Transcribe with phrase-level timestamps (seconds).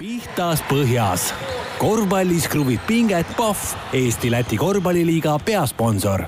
[0.00, 1.34] pihtas põhjas.
[1.78, 6.24] korvpallis kruvib pinget Pahv, Eesti-Läti korvpalliliiga peasponsor.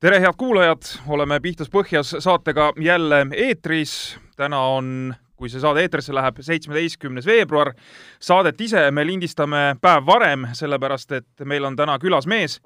[0.00, 4.18] tere, head kuulajad, oleme Pihtas põhjas saatega jälle eetris.
[4.36, 7.74] täna on, kui see saade eetrisse läheb, seitsmeteistkümnes veebruar.
[8.20, 12.60] Saadet ise me lindistame päev varem, sellepärast et meil on täna külas mees,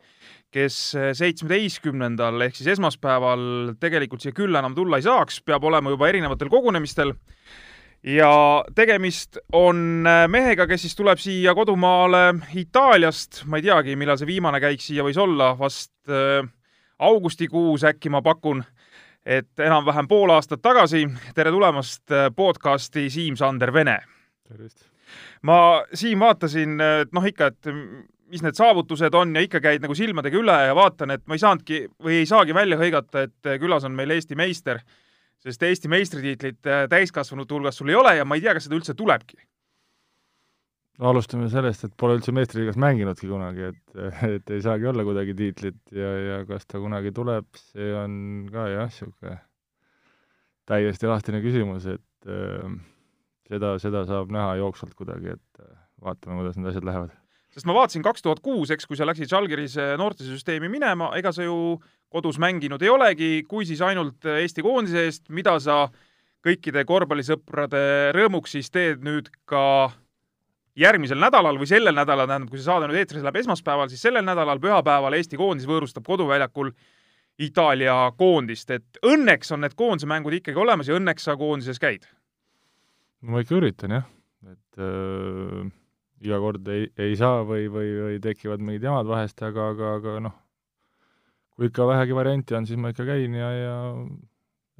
[0.53, 0.79] kes
[1.17, 6.51] seitsmeteistkümnendal ehk siis esmaspäeval tegelikult siia külla enam tulla ei saaks, peab olema juba erinevatel
[6.53, 7.15] kogunemistel.
[8.05, 8.33] ja
[8.75, 14.61] tegemist on mehega, kes siis tuleb siia kodumaale Itaaliast, ma ei teagi, millal see viimane
[14.61, 16.45] käik siia võis olla, vast äh,
[16.99, 18.63] augustikuus äkki ma pakun,
[19.27, 21.07] et enam-vähem pool aastat tagasi.
[21.35, 24.01] tere tulemast podcasti Siim-Sander Vene.
[24.49, 24.93] tervist!
[25.43, 27.71] ma, Siim, vaatasin, et noh, ikka, et
[28.33, 31.43] mis need saavutused on ja ikka käid nagu silmadega üle ja vaatan, et ma ei
[31.43, 34.81] saanudki või ei saagi välja hõigata, et külas on meil Eesti meister,
[35.43, 38.79] sest Eesti meistritiitlit äh, täiskasvanute hulgas sul ei ole ja ma ei tea, kas seda
[38.79, 39.37] üldse tulebki.
[41.03, 44.03] no alustame sellest, et pole üldse meistriliigas mänginudki kunagi, et,
[44.39, 48.15] et ei saagi olla kuidagi tiitlit ja, ja kas ta kunagi tuleb, see on
[48.53, 49.39] ka jah, niisugune
[50.73, 52.79] täiesti lahtine küsimus, et äh,
[53.51, 55.67] seda, seda saab näha jooksvalt kuidagi, et
[56.01, 57.19] vaatame, kuidas need asjad lähevad
[57.53, 61.45] sest ma vaatasin kaks tuhat kuus, eks, kui sa läksid Žalgiris noortesüsteemi minema, ega sa
[61.45, 61.77] ju
[62.13, 65.87] kodus mänginud ei olegi, kui siis ainult Eesti koondise eest, mida sa
[66.45, 69.93] kõikide korvpallisõprade rõõmuks siis teed nüüd ka
[70.79, 74.25] järgmisel nädalal või sellel nädalal, tähendab, kui see saade nüüd eetris läheb esmaspäeval, siis sellel
[74.27, 76.73] nädalal, pühapäeval Eesti koondis võõrustab koduväljakul
[77.43, 82.05] Itaalia koondist, et õnneks on need koondise mängud ikkagi olemas ja õnneks sa koondises käid.
[83.23, 84.11] no ma ikka üritan jah,
[84.53, 85.71] et öö
[86.23, 90.19] iga kord ei, ei saa või, või, või tekivad mingid jamad vahest, aga, aga, aga
[90.29, 90.37] noh,
[91.57, 93.79] kui ikka vähegi varianti on, siis ma ikka käin ja, ja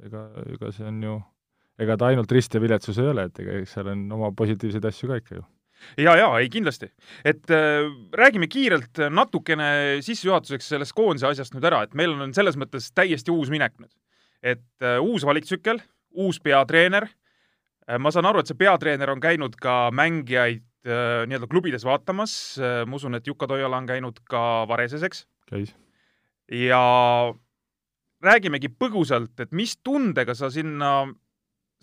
[0.07, 0.23] ega,
[0.55, 1.17] ega see on ju,
[1.83, 4.87] ega ta ainult rist ja viletsus ei ole, et ega eks seal on oma positiivseid
[4.89, 5.45] asju ka ikka ju
[5.99, 6.89] ja, ja ei kindlasti,
[7.27, 12.57] et äh, räägime kiirelt natukene sissejuhatuseks sellest koondise asjast nüüd ära, et meil on selles
[12.59, 13.91] mõttes täiesti uus minek nüüd.
[14.43, 15.81] et äh, uus valiktsükkel,
[16.19, 17.99] uus peatreener äh,.
[17.99, 22.81] ma saan aru, et see peatreener on käinud ka mängijaid äh, nii-öelda klubides vaatamas äh,,
[22.83, 25.23] ma usun, et Jukka Toiala on käinud ka Vareses, eks?
[25.47, 25.71] käis.
[26.51, 26.81] ja
[28.23, 31.05] räägimegi põgusalt, et mis tundega sa sinna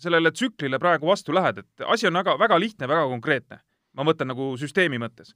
[0.01, 3.61] sellele tsüklile praegu vastu lähed, et asi on väga, väga lihtne, väga konkreetne.
[3.91, 5.33] ma mõtlen nagu süsteemi mõttes.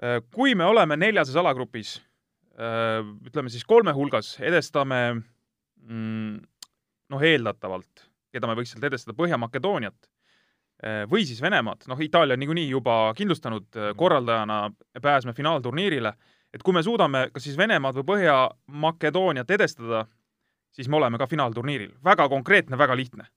[0.00, 1.98] Äh, kui me oleme neljases alagrupis,
[2.56, 6.38] äh, ütleme siis kolme hulgas, edestame mm,
[7.12, 10.19] noh, eeldatavalt, keda me võiks sealt edestada, Põhja-Makedooniat äh,
[11.10, 14.70] või siis Venemaad, noh, Itaalia on niikuinii juba kindlustanud korraldajana
[15.02, 16.12] pääsme finaalturniirile,
[16.54, 20.06] et kui me suudame kas siis Venemaad või Põhja-Makedooniat edestada,
[20.72, 21.92] siis me oleme ka finaalturniiril.
[22.04, 23.28] väga konkreetne, väga lihtne.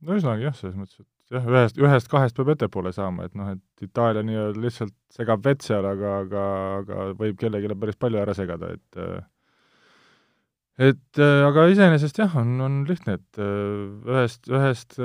[0.00, 3.86] no ühesõnaga jah, selles mõttes, et jah, ühest, ühest-kahest peab ettepoole saama, et noh, et
[3.86, 6.46] Itaalia nii-öelda lihtsalt segab vett seal, aga, aga,
[6.80, 9.02] aga võib kellelegi päris palju ära segada, et
[10.80, 14.96] et aga iseenesest jah, on, on lihtne, et ühest, ühest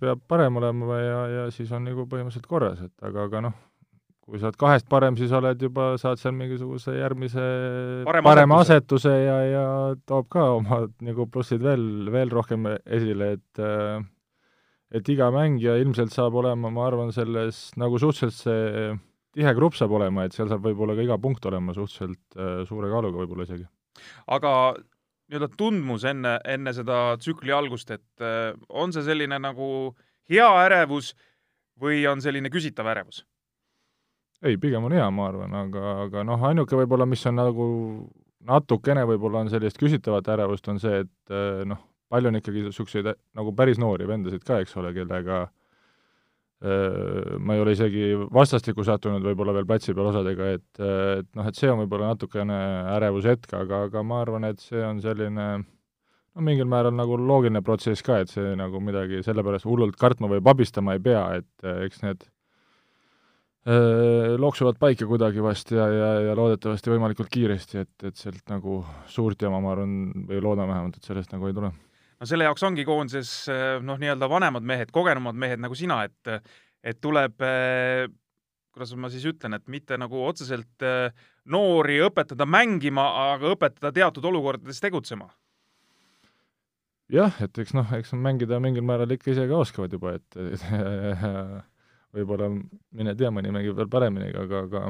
[0.00, 3.58] peab parem olema ja, ja siis on nagu põhimõtteliselt korras, et aga, aga noh,
[4.24, 7.44] kui sa oled kahest parem, siis oled juba, saad seal mingisuguse järgmise
[8.06, 9.10] Parema parema asetuse.
[9.10, 9.64] asetuse ja, ja
[10.08, 11.84] toob ka oma nagu plussid veel,
[12.14, 13.62] veel rohkem esile, et
[14.92, 18.94] et iga mängija ilmselt saab olema, ma arvan, selles nagu suhteliselt see
[19.32, 22.90] tihe grupp saab olema, et seal saab võib-olla ka iga punkt olema suhteliselt äh, suure
[22.92, 23.66] kaaluga võib-olla isegi.
[24.36, 24.52] aga
[25.32, 29.68] nii-öelda tundmus enne, enne seda tsükli algust, et äh, on see selline nagu
[30.30, 31.12] hea ärevus
[31.80, 33.24] või on selline küsitav ärevus?
[34.42, 37.66] ei, pigem on hea, ma arvan, aga, aga noh, ainuke võib-olla, mis on nagu
[38.42, 41.80] natukene võib-olla on sellist küsitavat ärevust, on see, et äh, noh,
[42.12, 45.61] palju on ikkagi niisuguseid nagu päris noori vendasid ka, eks ole, kellega öö,
[46.62, 51.58] ma ei ole isegi vastastikku sattunud võib-olla veel platsi peal osadega, et, et noh, et
[51.58, 52.58] see on võib-olla natukene
[52.98, 55.46] ärevushetk, aga, aga ma arvan, et see on selline
[56.32, 60.44] no mingil määral nagu loogiline protsess ka, et see nagu midagi sellepärast hullult kartma või
[60.44, 62.26] pabistama ei pea, et eks need
[63.66, 68.84] öö, loksuvad paika kuidagi vast ja, ja, ja loodetavasti võimalikult kiiresti, et, et sealt nagu
[69.10, 69.96] suurt jama, ma arvan,
[70.30, 71.72] või loodan vähemalt, et sellest nagu ei tule
[72.22, 73.32] no selle jaoks ongi koondises
[73.82, 76.36] noh, nii-öelda vanemad mehed, kogenumad mehed nagu sina, et
[76.82, 78.06] et tuleb eh,
[78.72, 81.12] kuidas ma siis ütlen, et mitte nagu otseselt eh,
[81.52, 83.04] noori õpetada mängima,
[83.34, 85.28] aga õpetada teatud olukordades tegutsema.
[87.12, 90.38] jah, et eks noh, eks mängida mingil määral ikka ise ka oskavad juba, et,
[92.16, 94.84] võib-olla mine tea, mõni mängib veel paremini, aga, aga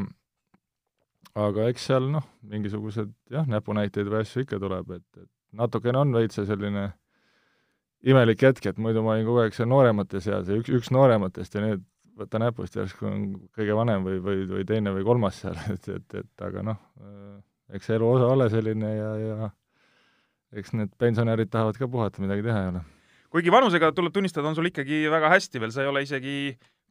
[1.42, 6.14] aga eks seal noh, mingisugused jah, näpunäiteid või asju ikka tuleb, et, et natukene on
[6.14, 6.92] veits selline
[8.02, 11.54] imelik hetk, et muidu ma olin kogu aeg seal nooremate seas ja üks, üks noorematest
[11.56, 11.84] ja nüüd
[12.18, 13.26] võta näpust, järsku on
[13.56, 16.80] kõige vanem või, või, või teine või kolmas seal, et, et, et aga noh,
[17.72, 19.52] eks elu osa ole selline ja, ja
[20.58, 22.82] eks need pensionärid tahavad ka puhata, midagi teha ei ole.
[23.32, 26.36] kuigi vanusega tuleb tunnistada, on sul ikkagi väga hästi veel, sa ei ole isegi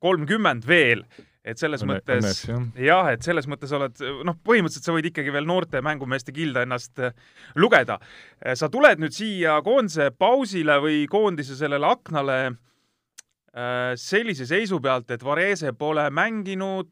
[0.01, 1.05] kolmkümmend veel,
[1.41, 3.97] et selles Õnne, mõttes jah ja,, et selles mõttes oled,
[4.27, 7.15] noh, põhimõtteliselt sa võid ikkagi veel noorte mängumeeste gilda ennast äh,
[7.57, 7.97] lugeda.
[8.39, 15.09] Äh, sa tuled nüüd siia koondise pausile või koondise sellele aknale äh, sellise seisu pealt,
[15.13, 16.91] et Varese pole mänginud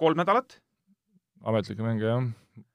[0.00, 0.58] kolm nädalat?
[1.44, 2.24] ametlikke mänge jah,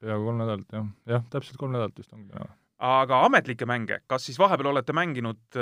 [0.02, 2.54] peaaegu kolm nädalat jah, jah, täpselt kolm nädalat vist ongi täna
[2.86, 5.58] aga ametlikke mänge, kas siis vahepeal olete mänginud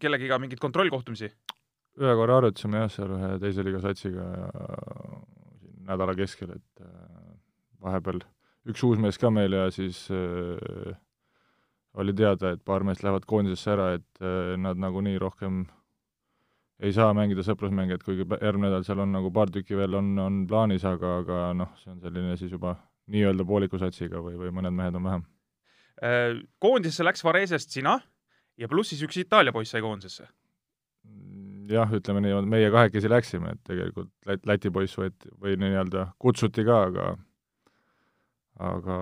[0.00, 1.28] kellegiga mingeid kontrollkohtumisi?
[1.98, 4.26] Ühe korra arutasime jah, seal ühe teise liiga satsiga
[5.60, 7.32] siin nädala keskel, et äh,
[7.82, 8.22] vahepeal
[8.70, 10.94] üks uus mees ka meil ja siis äh,
[11.98, 15.64] oli teada, et paar meest lähevad koondisesse ära, et äh, nad nagunii rohkem
[16.80, 20.14] ei saa mängida sõprusmänge, et kuigi järgmine nädal seal on nagu paar tükki veel on,
[20.22, 22.76] on plaanis, aga, aga noh, see on selline siis juba
[23.10, 25.26] nii-öelda pooliku satsiga või, või mõned mehed on vähem.
[26.00, 27.98] Äh, koondisesse läks Varesest sina
[28.56, 30.28] ja pluss siis üks Itaalia poiss sai koondisesse
[31.70, 36.64] jah, ütleme nii, meie kahekesi läksime, et tegelikult Lät-, Läti poiss võeti või nii-öelda kutsuti
[36.66, 37.10] ka, aga
[38.60, 38.96] aga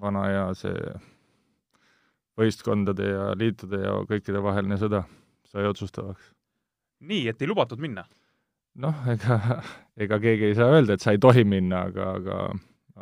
[0.00, 0.92] vana hea see
[2.38, 5.02] võistkondade ja liitude ja kõikide vaheline sõda
[5.48, 6.32] sai otsustavaks.
[7.00, 8.04] nii, et ei lubatud minna?
[8.78, 9.62] noh, ega,
[9.96, 12.38] ega keegi ei saa öelda, et sa ei tohi minna, aga, aga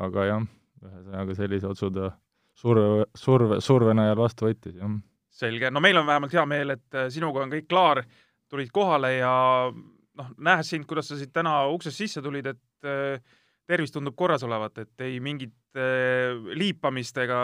[0.07, 0.47] aga jah,
[0.85, 2.11] ühesõnaga sellise otsuse
[2.57, 4.97] surve, surve, surve najal vastu võttis, jah.
[5.31, 8.03] selge, no meil on vähemalt hea meel, et sinuga on kõik klaar
[8.51, 9.33] tulid kohale ja
[9.73, 13.21] noh, nähes sind, kuidas sa siit täna uksest sisse tulid, et äh,
[13.67, 17.39] tervis tundub korras olevat, et ei mingit äh, liipamist ega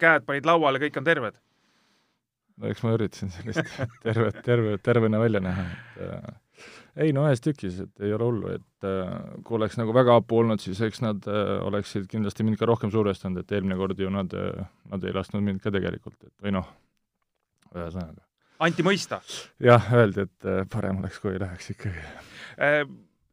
[0.00, 1.42] käed panid lauale, kõik on terved?
[2.56, 6.68] no eks ma üritasin sellist tervet, terve, tervena välja näha, et äh,
[7.04, 10.40] ei no ühes tükis, et ei ole hullu, et äh, kui oleks nagu väga hapu
[10.40, 14.12] olnud, siis eks nad äh, oleksid kindlasti mind ka rohkem survestanud, et eelmine kord ju
[14.12, 16.72] nad äh,, nad ei lasknud mind ka tegelikult, et või noh,
[17.74, 18.25] ühesõnaga
[18.62, 19.20] anti mõista.
[19.62, 22.04] jah, öeldi, et äh, parem oleks, kui läheks ikkagi.
[22.56, 22.82] Äh,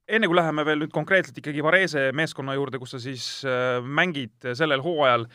[0.07, 4.53] enne kui läheme veel nüüd konkreetselt ikkagi Varese meeskonna juurde, kus sa siis äh, mängid
[4.53, 5.27] sellel hooajal,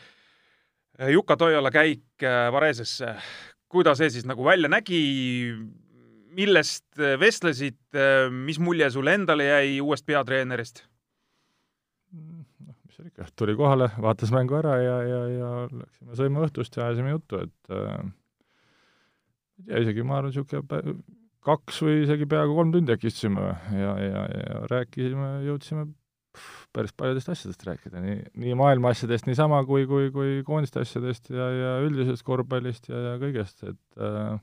[1.13, 3.13] Juka Toiala käik Varesesse,
[3.71, 4.97] kuidas see siis nagu välja nägi,
[6.35, 7.77] millest vestlesid,
[8.35, 10.83] mis mulje sulle endale jäi uuest peatreenerist?
[12.65, 16.75] noh, mis seal ikka, tuli kohale, vaatas mängu ära ja, ja, ja läksime sõime õhtust
[16.75, 17.95] ja ajasime juttu, et äh,
[19.59, 20.97] ei tea isegi, ma arvan, niisugune
[21.45, 23.45] kaks või isegi peaaegu kolm tundi äkki istusime
[23.75, 25.87] ja, ja, ja rääkisime, jõudsime
[26.75, 31.47] päris paljudest asjadest rääkida, nii, nii maailma asjadest niisama kui, kui, kui koondiste asjadest ja,
[31.55, 34.37] ja üldisest korvpallist ja, ja kõigest, et äh,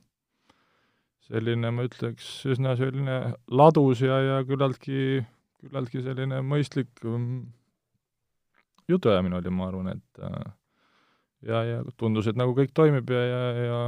[1.28, 3.20] selline, ma ütleks, üsna selline
[3.50, 5.22] ladus ja, ja küllaltki,
[5.62, 7.46] küllaltki selline mõistlik um,
[8.90, 10.50] jutuajamine oli, ma arvan, et äh,
[11.46, 13.80] ja, ja tundus, et nagu kõik toimib ja, ja, ja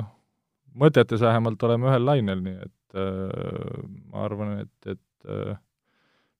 [0.74, 3.82] mõtetes vähemalt oleme ühel lainel, nii et äh,
[4.12, 5.58] ma arvan, et, et äh,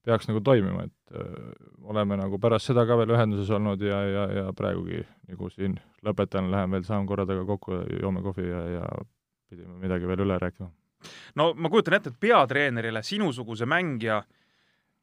[0.05, 1.53] peaks nagu toimima, et äh,
[1.89, 6.51] oleme nagu pärast seda ka veel ühenduses olnud ja, ja, ja praegugi nagu siin lõpetan,
[6.51, 8.89] lähen veel saan korra taga kokku, joome kohvi ja, ja
[9.49, 10.69] pidime midagi veel üle rääkima.
[11.39, 14.21] no ma kujutan ette, et peatreenerile sinusuguse mängija,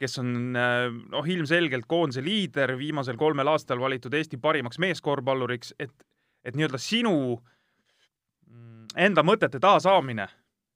[0.01, 5.93] kes on äh, noh, ilmselgelt koondise liider, viimasel kolmel aastal valitud Eesti parimaks meeskorvpalluriks, et,
[6.45, 7.56] et nii-öelda sinu äh,
[8.97, 10.27] enda mõtete taasaamine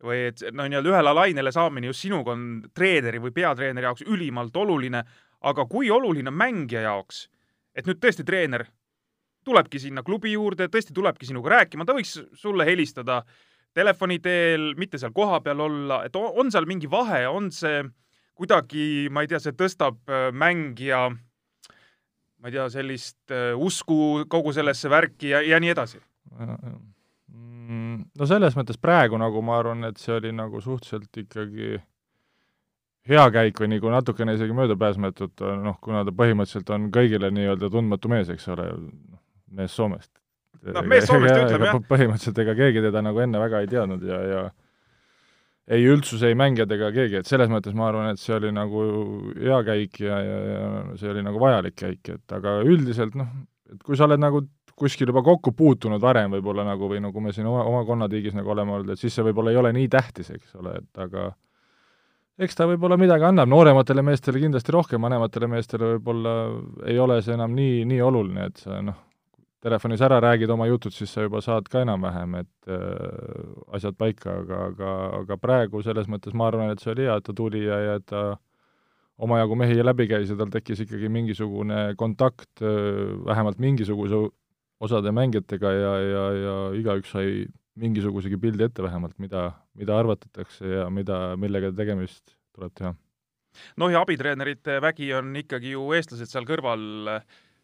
[0.05, 4.57] või et no nii-öelda ühele lainele saamine just sinuga on treeneri või peatreeneri jaoks ülimalt
[4.57, 5.03] oluline,
[5.41, 7.27] aga kui oluline on mängija jaoks,
[7.77, 8.67] et nüüd tõesti treener
[9.45, 13.23] tulebki sinna klubi juurde, tõesti tulebki sinuga rääkima, ta võiks sulle helistada
[13.77, 17.83] telefoni teel, mitte seal kohapeal olla, et on seal mingi vahe, on see
[18.41, 21.09] kuidagi, ma ei tea, see tõstab äh, mängija
[22.41, 26.01] ma ei tea, sellist äh, usku kogu sellesse värki ja, ja nii edasi?
[27.71, 31.77] Mm, no selles mõttes praegu nagu ma arvan, et see oli nagu suhteliselt ikkagi
[33.11, 38.11] hea käik või nagu natukene isegi möödapääsmatut, noh, kuna ta põhimõtteliselt on kõigile nii-öelda tundmatu
[38.13, 39.21] mees, eks ole, noh,
[39.61, 40.11] mees Soomest.
[40.67, 41.79] noh, mees Soomest ütleb jah.
[41.93, 44.43] põhimõtteliselt ega keegi teda nagu enne väga ei teadnud ja, ja
[45.71, 48.83] ei üldsus, ei mängijad ega keegi, et selles mõttes ma arvan, et see oli nagu
[49.39, 50.65] hea käik ja, ja, ja
[50.99, 53.31] see oli nagu vajalik käik, et aga üldiselt noh,
[53.71, 54.43] et kui sa oled nagu
[54.79, 58.51] kuskil juba kokku puutunud varem võib-olla nagu või nagu me siin oma, oma konnatiigis nagu
[58.53, 61.31] oleme olnud, et siis see võib-olla ei ole nii tähtis, eks ole, et aga
[62.41, 66.35] eks ta võib-olla midagi annab, noorematele meestele kindlasti rohkem, vanematele meestele võib-olla
[66.89, 68.99] ei ole see enam nii, nii oluline, et sa noh,
[69.61, 74.39] telefonis ära räägid oma jutud, siis sa juba saad ka enam-vähem, et äh, asjad paika,
[74.45, 77.67] aga, aga, aga praegu selles mõttes ma arvan, et see oli hea, et ta tuli
[77.67, 78.25] ja, ja et ta
[79.21, 84.29] omajagu mehi läbi käis ja tal tekkis ikkagi mingisugune kontakt äh, vähemalt mingisuguse
[84.81, 87.45] osade mängijatega ja, ja, ja igaüks sai
[87.81, 92.95] mingisugusegi pildi ette vähemalt, mida, mida arvatatakse ja mida, millega tegemist tuleb teha.
[93.81, 96.83] noh, ja abitreenerite vägi on ikkagi ju eestlased seal kõrval,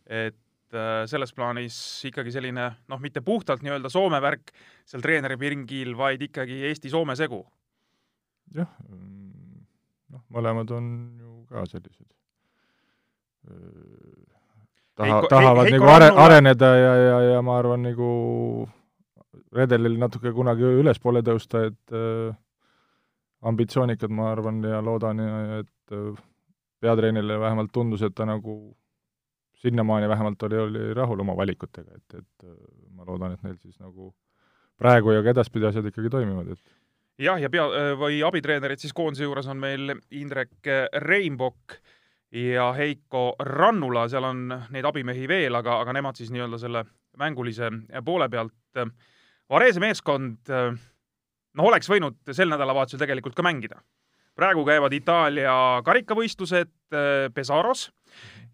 [0.07, 1.79] et äh, selles plaanis
[2.11, 4.53] ikkagi selline noh, mitte puhtalt nii-öelda Soome värk
[4.87, 7.45] seal treeneripingil, vaid ikkagi Eesti-Soome segu.
[8.55, 8.71] jah,
[10.13, 12.13] noh, mõlemad on ju ka sellised
[14.97, 18.09] taha, tahavad Heiko nagu are, areneda ja, ja, ja ma arvan, nagu
[19.57, 22.35] redelil natuke kunagi ülespoole tõusta, et äh,
[23.47, 25.23] ambitsioonikad, ma arvan, ja loodan
[25.61, 26.25] et äh,
[26.83, 28.57] peatreenerile vähemalt tundus, et ta nagu
[29.63, 32.57] sinnamaani vähemalt oli, oli rahul oma valikutega, et, et äh,
[32.97, 34.13] ma loodan, et neil siis nagu
[34.81, 39.25] praegu ja ka edaspidi asjad ikkagi toimivad, et jah, ja pea- või abitreenerid siis koondise
[39.25, 40.69] juures on meil Indrek
[41.07, 41.79] Reinbok
[42.33, 46.85] ja Heiko Rannula, seal on neid abimehi veel, aga, aga nemad siis nii-öelda selle
[47.19, 47.71] mängulise
[48.05, 48.87] poole pealt
[49.51, 50.51] Varese meeskond
[51.57, 53.81] noh, oleks võinud sel nädalavahetusel tegelikult ka mängida.
[54.37, 57.91] praegu käivad Itaalia karikavõistlused äh, Pesaros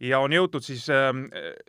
[0.01, 1.11] ja on jõutud siis äh,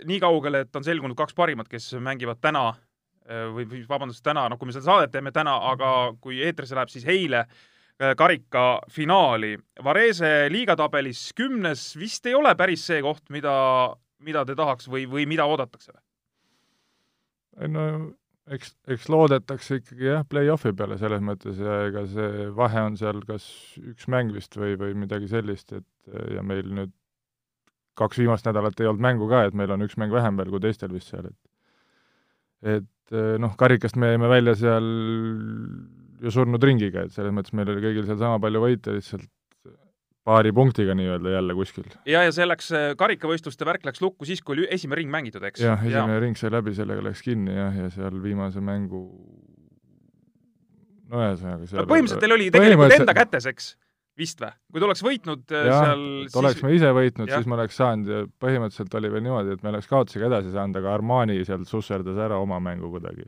[0.05, 4.59] nii kaugele, et on selgunud kaks parimat, kes mängivad täna äh, või vabandust, täna, noh,
[4.59, 7.47] kui me seda saadet teeme täna, aga kui eetrisse läheb, siis eile
[8.17, 9.53] karikafinaali.
[9.83, 13.53] Varese liigatabelis kümnes vist ei ole päris see koht, mida,
[14.23, 15.95] mida te tahaks või, või mida oodatakse?
[17.69, 17.83] no
[18.51, 23.21] eks, eks loodetakse ikkagi jah, play-off'i peale selles mõttes ja ega see vahe on seal
[23.27, 23.45] kas
[23.79, 26.93] üks mäng vist või, või midagi sellist, et ja meil nüüd
[27.99, 30.63] kaks viimast nädalat ei olnud mängu ka, et meil on üks mäng vähem veel kui
[30.63, 34.85] teistel vist seal, et et noh, karikast me jäime välja seal
[36.23, 39.27] ju surnud ringiga, et selles mõttes meil oli kõigil seal sama palju võite, lihtsalt
[40.23, 41.87] paari punktiga nii-öelda jälle kuskil.
[42.07, 45.63] ja, ja see läks, karikavõistluste värk läks lukku siis, kui oli esimene ring mängitud, eks?
[45.63, 46.23] jah, esimene ja.
[46.23, 49.03] ring sai läbi, sellega läks kinni jah, ja seal viimase mängu
[51.11, 53.73] no ühesõnaga seal no põhimõtteliselt teil oli tegelikult enda kätes, eks?
[54.19, 54.53] vist või?
[54.71, 56.39] kui te oleks võitnud äh, ja, seal siis...
[56.39, 59.73] oleks me ise võitnud, siis me oleks saanud ja põhimõtteliselt oli veel niimoodi, et me
[59.73, 63.27] oleks kaotusega edasi saanud, aga Armani sealt susserdas ära oma mängu kuidagi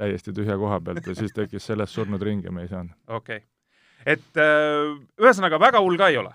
[0.00, 2.96] täiesti tühja koha pealt ja siis tekkis sellest surnud ring ja me ei saanud.
[3.06, 3.48] okei okay
[4.08, 6.32] et äh, ühesõnaga, väga hull ka ei ole.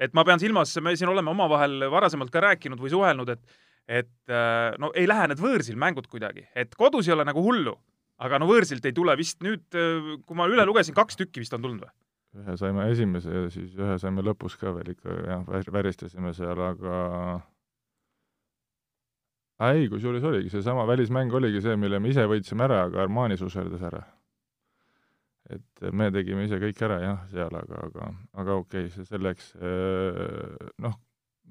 [0.00, 3.58] et ma pean silmas, me siin oleme omavahel varasemalt ka rääkinud või suhelnud, et
[3.90, 7.74] et äh, no ei lähe need võõrsil mängud kuidagi, et kodus ei ole nagu hullu,
[8.22, 11.56] aga no võõrsilt ei tule vist nüüd, äh, kui ma üle lugesin, kaks tükki vist
[11.56, 11.94] on tulnud või?
[12.40, 17.40] ühe saime esimese ja siis ühe saime lõpus ka veel ikka jah, väristasime seal, aga
[19.68, 23.82] ei, kusjuures oligi, seesama välismäng oligi see, mille me ise võitsime ära, aga Armani susserdas
[23.84, 24.02] ära
[25.50, 29.52] et me tegime ise kõik ära jah, seal, aga, aga, aga okei okay,, see selleks,
[30.84, 30.94] noh,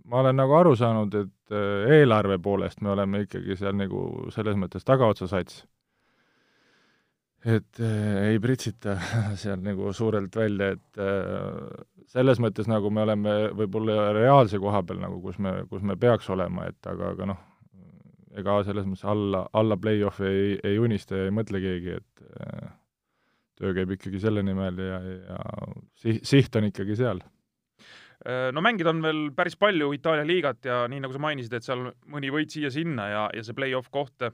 [0.10, 1.58] ma olen nagu aru saanud, et
[1.98, 5.66] eelarve poolest me oleme ikkagi seal nagu selles mõttes tagaotsa sats.
[7.46, 8.98] et äh, ei pritsita
[9.42, 15.00] seal nagu suurelt välja, et äh, selles mõttes nagu me oleme võib-olla reaalse koha peal
[15.00, 17.46] nagu, kus me, kus me peaks olema, et aga, aga noh,
[18.40, 22.70] ega selles mõttes alla, alla play-off'i ei, ei unista ja ei mõtle keegi, et äh,
[23.60, 25.40] töö käib ikkagi selle nimel ja, ja
[26.00, 27.24] siht, siht on ikkagi seal.
[28.26, 31.68] Äh, no mängida on veel päris palju Itaalia liigat ja nii nagu sa mainisid, et
[31.68, 34.32] seal mõni võit siia-sinna ja, ja see play-off koht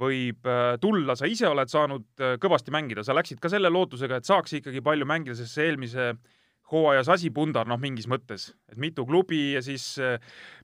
[0.00, 4.18] võib äh, tulla, sa ise oled saanud äh, kõvasti mängida, sa läksid ka selle lootusega,
[4.18, 6.12] et saaks ikkagi palju mängida, sest see eelmise
[6.72, 9.94] hooajas asi pundar, noh, mingis mõttes, et mitu klubi ja siis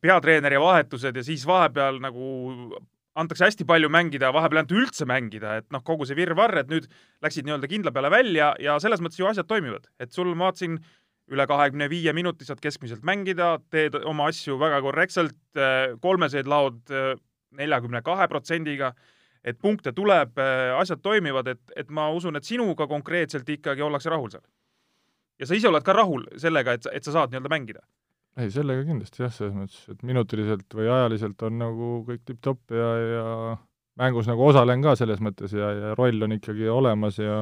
[0.03, 2.31] peatreeneri vahetused ja siis vahepeal nagu
[3.19, 6.71] antakse hästi palju mängida vahepeal ei anta üldse mängida, et noh, kogu see virvarr, et
[6.71, 6.87] nüüd
[7.25, 10.79] läksid nii-öelda kindla peale välja ja selles mõttes ju asjad toimivad, et sul ma vaatasin
[11.29, 15.37] üle kahekümne viie minuti saad keskmiselt mängida, teed oma asju väga korrektselt,
[16.01, 16.79] kolmeseid laod
[17.59, 18.95] neljakümne kahe protsendiga,
[19.45, 20.39] et punkte tuleb,
[20.79, 24.45] asjad toimivad, et, et ma usun, et sinuga konkreetselt ikkagi ollakse rahul seal.
[25.39, 27.85] Ja sa ise oled ka rahul sellega, et, et sa saad nii-öelda mängida.
[28.39, 32.91] Ei, sellega kindlasti jah, selles mõttes, et minutiliselt või ajaliselt on nagu kõik tipp-topp ja,
[33.03, 33.25] ja
[33.99, 37.41] mängus nagu osalen ka selles mõttes ja, ja roll on ikkagi olemas ja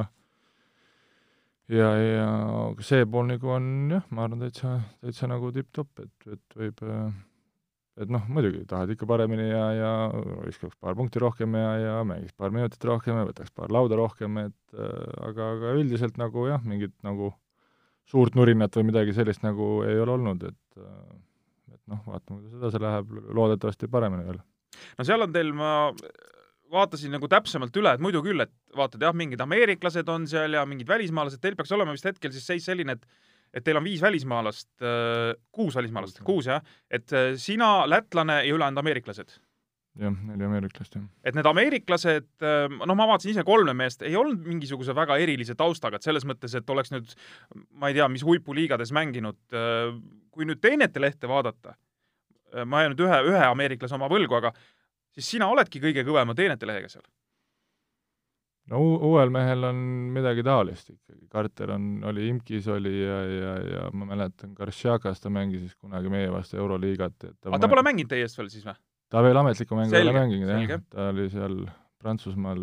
[1.69, 2.27] ja, ja
[2.81, 6.85] see pool nagu on jah, ma arvan, täitsa, täitsa nagu tipp-topp, et, et võib
[7.97, 9.91] et noh, muidugi tahad ikka paremini ja, ja
[10.45, 14.37] viskaks paar punkti rohkem ja, ja mängiks paar minutit rohkem ja võtaks paar lauda rohkem,
[14.47, 17.46] et aga, aga üldiselt nagu jah, mingit nagu äh,
[18.07, 20.81] suurt nurinat või midagi sellist nagu ei ole olnud, et
[21.73, 24.41] et noh, vaatame, kuidas edasi läheb, loodetavasti paremini veel.
[24.97, 25.71] No seal on teil, ma
[26.71, 30.65] vaatasin nagu täpsemalt üle, et muidu küll, et vaatad jah, mingid ameeriklased on seal ja
[30.67, 34.01] mingid välismaalased, teil peaks olema vist hetkel siis seis selline, et et teil on viis
[34.03, 34.67] välismaalast,
[35.55, 36.59] kuus välismaalast, kuus jah,
[36.91, 39.31] et sina, lätlane ja ülejäänud ameeriklased
[40.01, 41.05] jah, neli ameeriklast, jah.
[41.25, 45.99] et need ameeriklased, noh, ma vaatasin ise kolme meest, ei olnud mingisuguse väga erilise taustaga,
[45.99, 47.13] et selles mõttes, et oleks nüüd,
[47.81, 49.39] ma ei tea, mis huipuliigades mänginud.
[50.37, 51.73] kui nüüd teenete lehte vaadata,
[52.65, 54.53] ma jään nüüd ühe, ühe ameeriklase oma võlgu, aga
[55.17, 57.05] siis sina oledki kõige kõvema teenete lehega seal.
[58.69, 59.79] no uuel mehel on
[60.13, 65.31] midagi taolist ikkagi, Carter on, oli Imkis oli ja, ja, ja ma mäletan, Garciakas ta
[65.33, 67.31] mängis siis kunagi meie vastu Euroliigat.
[67.47, 68.77] aga ta pole mänginud teie eest veel siis või?
[69.11, 70.81] Ta veel ametlikku mängu ei ole mänginud, jah.
[70.93, 71.59] ta oli seal
[71.97, 72.61] Prantsusmaal,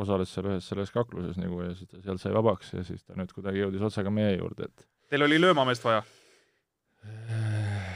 [0.00, 3.18] osales seal ühes selles kakluses nagu ja siis ta sealt sai vabaks ja siis ta
[3.18, 6.02] nüüd kuidagi jõudis otsaga meie juurde, et Teil oli löömameest vaja?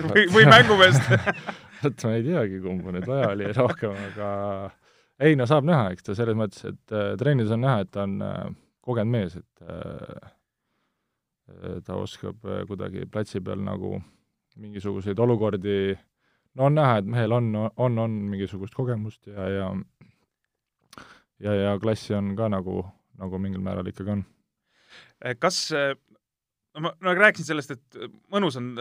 [0.00, 1.10] või, või mängumeest
[1.84, 4.28] vot ma ei teagi, kumba nüüd vaja oli rohkem, aga
[5.24, 8.06] ei no saab näha, eks ta selles mõttes, et äh, trennis on näha, et ta
[8.08, 8.48] on äh,
[8.84, 10.32] kogenud mees, et äh,
[11.84, 13.98] ta oskab äh, kuidagi platsi peal nagu
[14.60, 15.94] mingisuguseid olukordi
[16.54, 19.70] no on näha, et mehel on, on, on mingisugust kogemust ja, ja
[21.40, 22.82] ja, ja klassi on ka nagu,
[23.20, 24.24] nagu mingil määral ikkagi on.
[25.38, 25.70] kas,
[26.74, 27.98] no ma, ma rääkisin sellest, et
[28.32, 28.74] mõnus on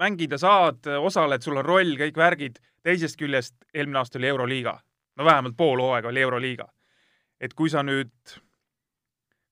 [0.00, 4.78] mängida saad, osaled, sul on roll, kõik värgid, teisest küljest eelmine aasta oli Euroliiga.
[5.16, 6.68] no vähemalt pool hooaega oli Euroliiga.
[7.40, 8.38] et kui sa nüüd,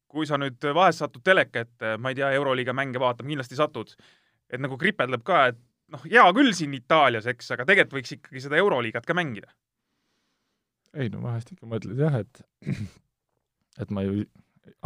[0.08, 3.94] kui sa nüüd vahest satud teleka ette, ma ei tea, Euroliiga mänge vaatama, kindlasti satud,
[4.50, 5.58] et nagu kripeldab ka, et
[5.92, 9.50] noh, hea küll siin Itaalias, eks, aga tegelikult võiks ikkagi seda Euroliigat ka mängida.
[10.92, 12.42] ei no vahest ikka mõtled jah, et
[13.82, 14.24] et ma ju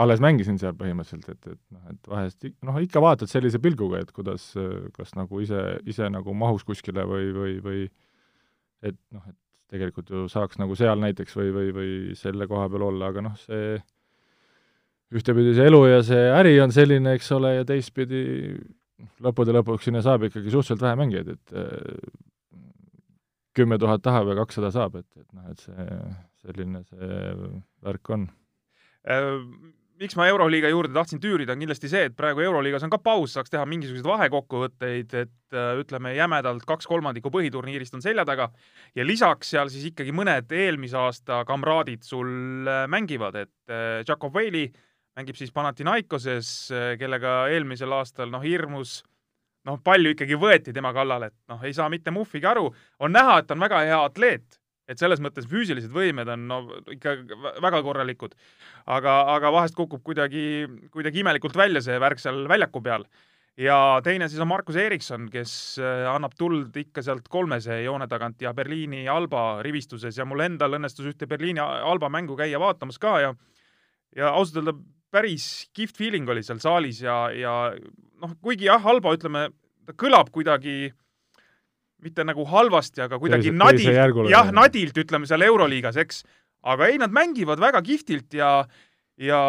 [0.01, 4.13] alles mängisin seal põhimõtteliselt, et, et noh, et vahest noh, ikka vaatad sellise pilguga, et
[4.17, 4.53] kuidas,
[4.97, 7.83] kas nagu ise, ise nagu mahus kuskile või, või, või
[8.87, 9.37] et noh, et
[9.73, 13.37] tegelikult ju saaks nagu seal näiteks või, või, või selle koha peal olla, aga noh,
[13.41, 13.77] see
[15.17, 18.23] ühtepidi see elu ja see äri on selline, eks ole, ja teistpidi
[19.25, 21.55] lõppude lõpuks sinna saab ikkagi suhteliselt vähe mängijaid, et
[23.57, 25.89] kümme tuhat tahab ja kakssada saab, et, et noh, et see,
[26.45, 27.25] selline see
[27.87, 28.29] värk on.
[29.09, 29.39] Äh,
[30.01, 33.37] miks ma Euroliiga juurde tahtsin tüürida, on kindlasti see, et praegu Euroliigas on ka paus,
[33.37, 38.51] saaks teha mingisuguseid vahekokkuvõtteid, et äh, ütleme, jämedalt kaks kolmandikku põhiturniirist on selja taga
[38.97, 44.69] ja lisaks seal siis ikkagi mõned eelmise aasta kamraadid sul äh, mängivad, et Jakob Veili
[45.17, 46.49] mängib siis Panathinaikoses,
[47.01, 49.01] kellega eelmisel aastal noh, hirmus
[49.67, 52.69] noh, palju ikkagi võeti tema kallal, et noh, ei saa mitte muhvigi aru,
[53.03, 56.59] on näha, et on väga hea atleet et selles mõttes füüsilised võimed on no
[56.93, 57.17] ikka
[57.63, 58.37] väga korralikud.
[58.87, 63.07] aga, aga vahest kukub kuidagi, kuidagi imelikult välja see värk seal väljaku peal.
[63.59, 68.43] ja teine siis on Markus Erikson, kes äh, annab tuld ikka sealt kolmese joone tagant
[68.43, 73.21] ja Berliini Alba rivistuses ja mul endal õnnestus ühte Berliini Alba mängu käia vaatamas ka
[73.21, 73.35] ja
[74.17, 74.77] ja ausalt öelda
[75.15, 77.55] päris kihvt feeling oli seal saalis ja, ja
[78.23, 79.49] noh, kuigi jah, Alba ütleme,
[79.87, 80.91] ta kõlab kuidagi
[82.05, 86.23] mitte nagu halvasti, aga kuidagi teise, nadilt, jah, nadilt ütleme seal Euroliigas, eks.
[86.67, 88.51] aga ei, nad mängivad väga kihvtilt ja,
[89.23, 89.41] ja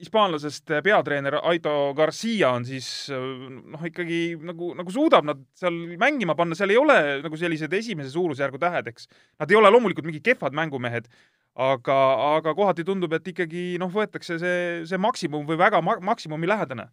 [0.00, 6.56] hispaanlasest peatreener Aido Garcia on siis noh, ikkagi nagu, nagu suudab nad seal mängima panna,
[6.58, 9.08] seal ei ole nagu sellised esimese suurusjärgu tähed, eks.
[9.40, 11.08] Nad ei ole loomulikult mingid kehvad mängumehed,
[11.56, 11.96] aga,
[12.36, 16.90] aga kohati tundub, et ikkagi noh, võetakse see, see maksimum või väga ma maksimumi lähedane.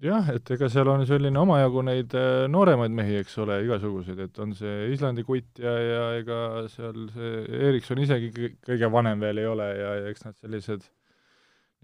[0.00, 4.38] Jah, et ega seal on selline omajagu neid äh, nooremaid mehi, eks ole, igasuguseid, et
[4.40, 6.38] on see Islandi kutt ja, ja ega
[6.72, 8.30] seal see Erikson isegi
[8.64, 10.88] kõige vanem veel ei ole ja, ja eks nad sellised,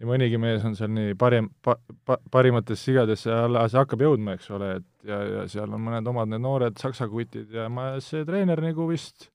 [0.01, 1.77] nii mõnigi mees on seal nii parim pa,,
[2.09, 6.33] pa, parimatesse sigadesse alles hakkab jõudma, eks ole, et ja, ja seal on mõned omad
[6.33, 9.29] need noored saksa kutid ja ma, see treener nagu vist,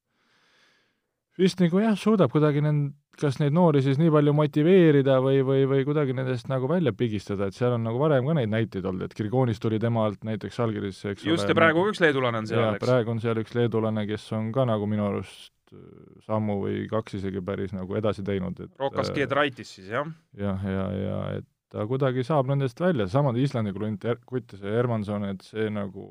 [1.39, 2.91] vist nagu jah, suudab kuidagi nend-,
[3.21, 7.47] kas neid noori siis nii palju motiveerida või, või, või kuidagi nendest nagu välja pigistada,
[7.47, 10.59] et seal on nagu varem ka neid näiteid olnud, et Grigonis tuli tema alt näiteks
[10.65, 12.83] allkirjas, eks just, ja praegu üks leedulane on seal, eks?
[12.85, 15.81] praegu on seal üks leedulane, kes on ka nagu minu arust äh,
[16.27, 20.11] sammu või kaks isegi päris nagu edasi teinud, et Rokas Giedraitis siis, jah?
[20.37, 24.75] jah, ja, ja, ja et ta kuidagi saab nendest välja, samad Islandi klunt, Kutt ja
[24.75, 26.07] Hermanson, et see nagu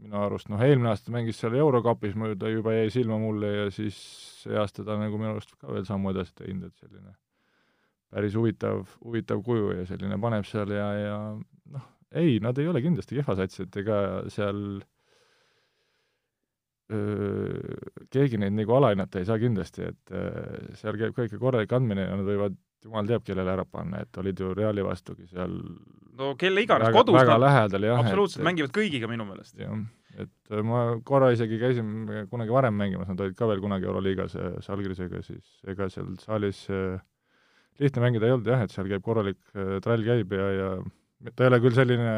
[0.00, 3.98] minu arust noh, eelmine aasta mängis seal Eurokapis, ta juba jäi silma mulle ja siis
[4.42, 7.16] see aasta ta nagu minu arust ka veel sammu edasi teinud, et selline
[8.10, 11.18] päris huvitav, huvitav kuju ja selline paneb seal ja, ja
[11.74, 14.00] noh, ei, nad ei ole kindlasti kehva sats, et ega
[14.32, 14.80] seal
[16.90, 17.76] öö,
[18.10, 22.08] keegi neid nagu alahinnata ei saa kindlasti, et öö, seal käib ka ikka korralik andmine
[22.08, 25.56] ja nad võivad jumal teab, kellele ära panna, et olid ju Reali vastugi seal
[26.20, 28.02] no kelle iganes kodus väga nad lähedal, jah.
[28.04, 29.56] absoluutselt et, mängivad kõigiga minu meelest.
[30.20, 34.36] et äh, ma korra isegi käisin kunagi varem mängimas, nad olid ka veel kunagi Euroliigas
[34.66, 36.66] Žalgirisega, siis ega seal saalis
[37.80, 39.40] lihtne mängida ei olnud jah, et seal käib korralik
[39.84, 40.70] trall käib ja, ja
[41.34, 42.14] ta ei ole küll selline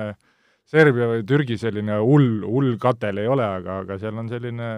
[0.73, 4.69] Serbia või Türgi selline hull, hull katel ei ole, aga, aga seal on selline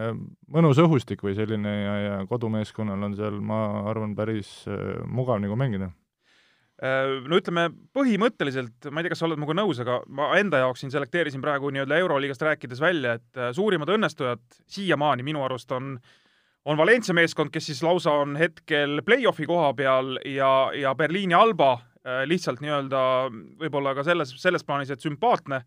[0.50, 3.60] mõnus õhustik või selline ja, ja kodumeeskonnal on seal, ma
[3.92, 4.64] arvan, päris
[5.06, 5.92] mugav nagu mängida.
[6.82, 10.58] Äh, no ütleme, põhimõtteliselt, ma ei tea, kas sa oled minuga nõus, aga ma enda
[10.64, 14.42] jaoks siin selekteerisin praegu nii-öelda Euroliigast rääkides välja, et äh, suurimad õnnestujad
[14.74, 15.94] siiamaani minu arust on,
[16.66, 21.76] on Valencia meeskond, kes siis lausa on hetkel play-off'i koha peal ja, ja Berliini Alba
[21.78, 23.04] äh, lihtsalt nii-öelda
[23.62, 25.62] võib-olla ka selles, selles plaanis, et sümpaatne,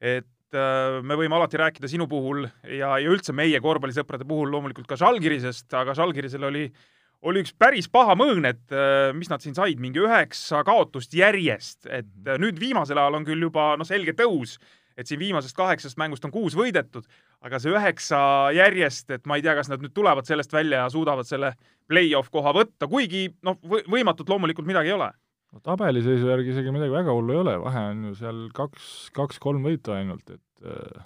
[0.00, 4.96] et me võime alati rääkida sinu puhul ja, ja üldse meie korvpallisõprade puhul loomulikult ka
[5.00, 6.84] Žalgirisest, aga Žalgirisel oli äh,
[7.26, 11.86] oli üks päris paha mõõn, et äh, mis nad siin said, mingi üheksa kaotust järjest,
[11.86, 12.34] et mhm.
[12.34, 14.56] äh, nüüd viimasel ajal on küll juba noh, selge tõus,
[14.96, 17.04] et siin viimasest kaheksast mängust on kuus võidetud,
[17.44, 18.18] aga see üheksa
[18.56, 21.52] järjest, et ma ei tea, kas nad nüüd tulevad sellest välja ja suudavad selle
[21.86, 25.10] play-off koha võtta, kuigi noh, võimatut loomulikult midagi ei ole.
[25.56, 29.64] No tabeliseisu järgi isegi midagi väga hullu ei ole, vahe on ju seal kaks, kaks-kolm
[29.64, 31.04] võitu ainult, et äh,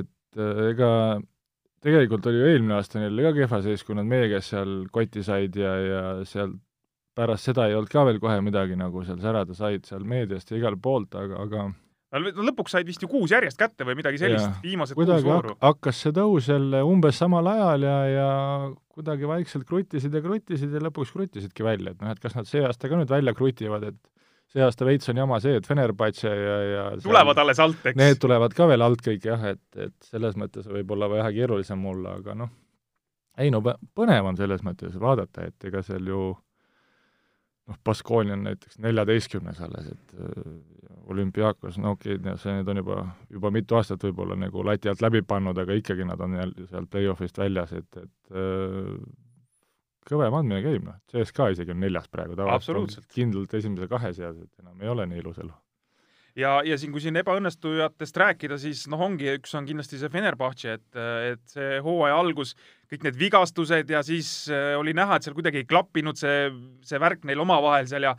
[0.00, 0.90] et ega
[1.86, 5.22] tegelikult oli ju eelmine aasta neil ka kehva seis, kui nad meie käest seal kotti
[5.22, 6.56] said ja, ja seal
[7.16, 10.58] pärast seda ei olnud ka veel kohe midagi nagu seal särada said seal meediast ja
[10.58, 11.68] igalt poolt, aga, aga
[12.20, 15.56] lõpuks said vist ju kuus järjest kätte või midagi sellist, viimased kuidagi kuus vooru.
[15.62, 18.28] hakkas see tõus jälle umbes samal ajal ja, ja
[18.96, 22.64] kuidagi vaikselt krutisid ja krutisid ja lõpuks krutisidki välja, et noh, et kas nad see
[22.64, 23.98] aasta ka nüüd välja krutivad, et
[24.52, 27.98] see aasta veits on jama see, et Fenerbahce ja, ja tulevad alles alt, eks?
[27.98, 31.82] Need tulevad ka veel alt kõik jah, et, et selles mõttes võib olla vähe keerulisem
[31.82, 32.52] mulle, aga noh,
[33.42, 36.30] ei no põnev on selles mõttes vaadata, et ega seal ju
[37.66, 40.56] noh, Baskooni on näiteks neljateistkümnes alles, et äh,
[41.10, 45.04] olümpiaakos, no okei okay,, see nüüd on juba, juba mitu aastat võib-olla nagu lati alt
[45.04, 48.96] läbi pannud, aga ikkagi nad on jälle sealt play-off'ist väljas, et, et äh,
[50.06, 54.64] kõvem andmine käib, noh, CSKA isegi on neljas praegu, tavaliselt kindlalt esimese kahe seas, et
[54.64, 55.54] enam ei ole nii ilus elu.
[56.36, 60.76] Ja, ja siin, kui siin ebaõnnestujatest rääkida, siis noh, ongi, üks on kindlasti see Fenerbahce,
[60.78, 61.00] et,
[61.32, 62.54] et see hooaja algus,
[62.90, 66.50] kõik need vigastused ja siis äh, oli näha, et seal kuidagi ei klappinud see,
[66.86, 68.14] see värk neil omavahel seal ja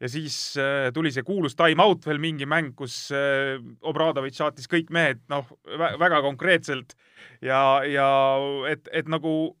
[0.00, 4.68] ja siis äh, tuli see kuulus time out veel mingi mäng, kus äh, Obradovitš saatis
[4.68, 6.92] kõik mehed noh, väga konkreetselt.
[7.44, 8.08] Ja, ja
[8.68, 9.56] et, et nagu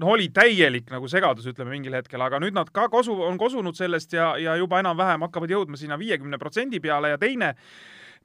[0.00, 3.76] noh, oli täielik nagu segadus, ütleme mingil hetkel, aga nüüd nad ka kosu, on kosunud
[3.78, 7.52] sellest ja, ja juba enam-vähem hakkavad jõudma sinna viiekümne protsendi peale ja teine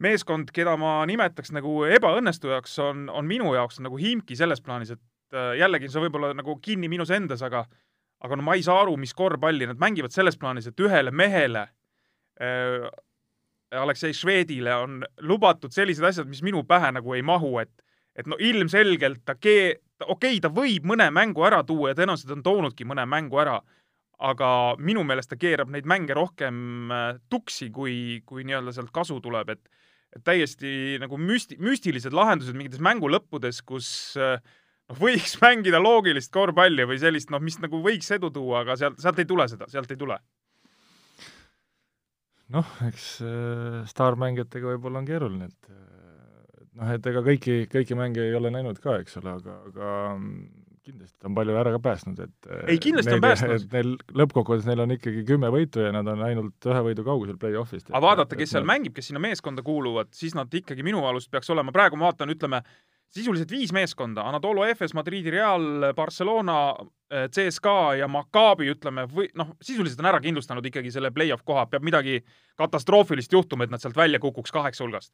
[0.03, 5.35] meeskond, keda ma nimetaks nagu ebaõnnestujaks, on, on minu jaoks nagu Himki selles plaanis, et
[5.35, 7.65] äh, jällegi see võib olla nagu kinni minus endas, aga
[8.23, 11.67] aga no ma ei saa aru, mis korvpalli nad mängivad selles plaanis, et ühele mehele
[12.41, 12.87] äh,
[13.77, 17.73] Aleksei Švedile on lubatud sellised asjad, mis minu pähe nagu ei mahu, et
[18.17, 22.35] et no ilmselgelt ta kee-, okei okay,, ta võib mõne mängu ära tuua ja tõenäoliselt
[22.37, 23.57] on toonudki mõne mängu ära,
[24.17, 24.49] aga
[24.81, 29.55] minu meelest ta keerab neid mänge rohkem äh, tuksi, kui, kui nii-öelda sealt kasu tuleb,
[29.55, 29.67] et
[30.15, 34.39] et täiesti nagu müsti-, müstilised lahendused mingites mängu lõppudes, kus äh,
[34.87, 39.01] noh, võiks mängida loogilist korvpalli või sellist, noh, mis nagu võiks edu tuua, aga sealt,
[39.03, 40.17] sealt ei tule seda, sealt ei tule.
[42.55, 45.73] noh, eks äh, staarmängijatega võib-olla on keeruline, et
[46.77, 49.91] noh, et ega kõiki, kõiki mänge ei ole näinud ka, eks ole, aga, aga
[50.87, 53.65] kindlasti ta on palju ära ka päästnud, et ei, kindlasti neid, on päästnud.
[53.73, 57.91] Neil lõppkokkuvõttes neil on ikkagi kümme võitu ja nad on ainult ühe võidu kaugusel play-off'ist.
[57.91, 58.71] aga vaadata, kes seal nad...
[58.71, 62.31] mängib, kes sinna meeskonda kuuluvad, siis nad ikkagi minu arust peaks olema, praegu ma vaatan,
[62.33, 62.63] ütleme,
[63.13, 66.75] sisuliselt viis meeskonda, Anadolu Efes, Madridi Real, Barcelona,
[67.11, 71.65] eh, CSKA ja Maccabi, ütleme, või noh, sisuliselt on ära kindlustanud ikkagi selle play-off koha,
[71.71, 72.19] peab midagi
[72.59, 75.13] katastroofilist juhtuma, et nad sealt välja kukuks kaheksa hulgast.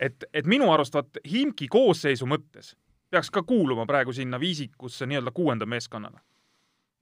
[0.00, 2.74] et, et minu arust vaat Himki koosseisu mõttes
[3.14, 6.22] peaks ka kuuluma praegu sinna viisikusse nii-öelda kuuenda meeskonnana.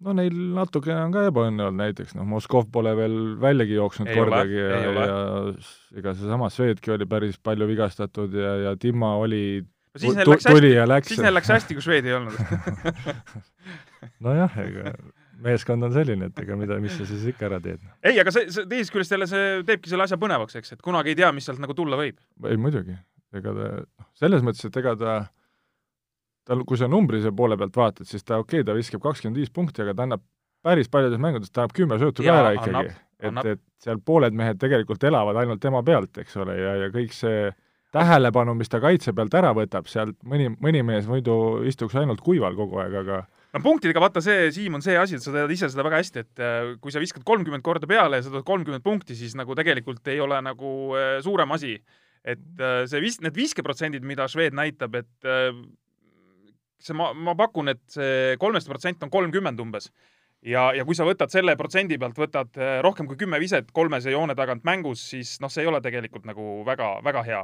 [0.02, 4.18] No neil natukene on ka ebaõnne olnud, näiteks noh, Moskov pole veel väljagi jooksnud ei
[4.18, 9.62] kordagi ole, ja, ja ega seesama Svedki oli päris palju vigastatud ja, ja Timma oli
[9.92, 12.38] no siis neil läks hästi, siis neil läks hästi, kui Šveidi ei olnud
[14.26, 14.94] nojah, ega
[15.42, 17.82] meeskond on selline, et ega mida, mis sa siis ikka ära teed.
[18.06, 21.12] ei, aga see, see teisest küljest jälle see teebki selle asja põnevaks, eks, et kunagi
[21.12, 22.20] ei tea, mis sealt nagu tulla võib.
[22.48, 22.96] ei muidugi,
[23.36, 25.16] ega ta, noh, selles mõttes, et ega ta,
[26.48, 29.52] tal, kui sa numbrilise poole pealt vaatad, siis ta okei okay,, ta viskab kakskümmend viis
[29.54, 30.24] punkti, aga ta annab
[30.62, 32.94] päris paljudes mängudes, ta annab kümme söötu ka ära ikkagi.
[33.22, 37.14] et, et seal pooled mehed tegelikult elavad ainult tema pealt, eks ole, ja, ja kõik
[37.16, 37.50] see
[37.92, 42.56] tähelepanu, mis ta kaitse pealt ära võtab, sealt mõni, mõni mees muidu istuks ainult kuival
[42.56, 45.68] kogu aeg, aga no punktidega vaata see, Siim, on see asi, et sa tead ise
[45.72, 48.84] seda väga hästi, et äh, kui sa viskad kolmkümmend korda peale ja sa tood kolmkümmend
[48.84, 51.76] punkti, siis nagu tegelikult ei ole nagu äh, suurem asi
[52.22, 55.28] et äh, see vis-, need viskeprotsendid, mida Šved näitab, et
[56.82, 59.90] see ma, ma pakun, et see kolmest protsent on kolmkümmend umbes.
[60.42, 64.34] ja, ja kui sa võtad selle protsendi pealt, võtad rohkem kui kümme viset kolmese joone
[64.38, 67.42] tagant mängus, siis noh, see ei ole tegelikult nagu väga, väga hea.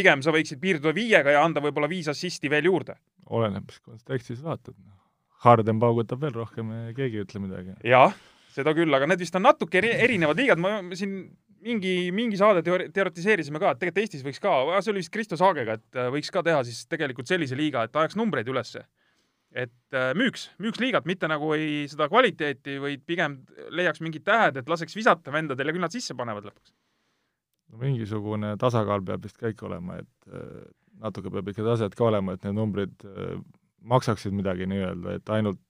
[0.00, 2.96] Pigem sa võiksid piirduda viiega ja anda võib-olla viis assisti veel juurde.
[3.30, 4.74] oleneb, mis kontekstis vaatad.
[5.44, 7.76] Harden paugutab veel rohkem ja keegi ei ütle midagi.
[7.86, 8.16] jah,
[8.54, 11.22] seda küll, aga need vist on natuke eri, erinevad liigad, ma siin
[11.64, 15.38] mingi, mingi saade teori-, teoritiseerisime ka, et tegelikult Eestis võiks ka, see oli vist Kristo
[15.40, 18.86] Saagega, et äh, võiks ka teha siis tegelikult sellise liiga, et ajaks numbreid ülesse.
[19.50, 23.40] et äh, müüks, müüks liigat, mitte nagu ei seda kvaliteeti, vaid pigem
[23.74, 26.70] leiaks mingid tähed, et laseks visata vendadel ja küll nad sisse panevad lõpuks.
[27.78, 30.60] Mingisugune tasakaal peab vist kõik olema, et äh,
[31.00, 33.08] natuke peab ikka taset ka olema, et need numbrid
[33.80, 35.60] maksaksid midagi nii-öelda, et ainult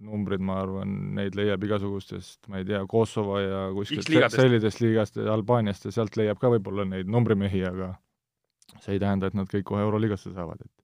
[0.00, 5.86] numbrid, ma arvan, neid leiab igasugustest, ma ei tea, Kosovo ja kuskilt sellistest liigast, Albaaniast
[5.86, 7.92] ja sealt leiab ka võib-olla neid numbrimehi, aga
[8.80, 10.76] see ei tähenda, et nad kõik kohe Euroliigasse saavad, et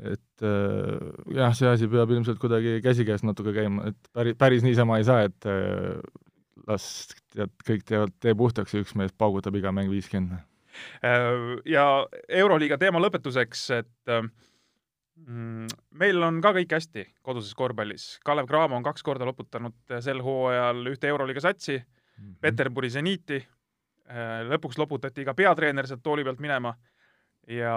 [0.00, 4.96] et äh, jah, see asi peab ilmselt kuidagi käsikäes natuke käima, et päris, päris niisama
[4.98, 6.00] ei saa, et äh,
[6.68, 10.42] las tead, kõik teevad tee puhtaks ja üks mees paugutab iga mäng viiskümmend.
[11.04, 14.28] Äh, ja Euroliiga teema lõpetuseks, et äh,
[15.28, 15.68] Mm,
[16.00, 18.04] meil on ka kõik hästi koduses korvpallis.
[18.24, 22.36] Kalev Cramo on kaks korda loputanud sel hooajal ühte Euroliiga satsi mm, -hmm.
[22.40, 23.40] Peterburi Zeniti.
[24.10, 26.74] Äh, lõpuks loputati ka peatreener sealt tooli pealt minema.
[27.48, 27.74] ja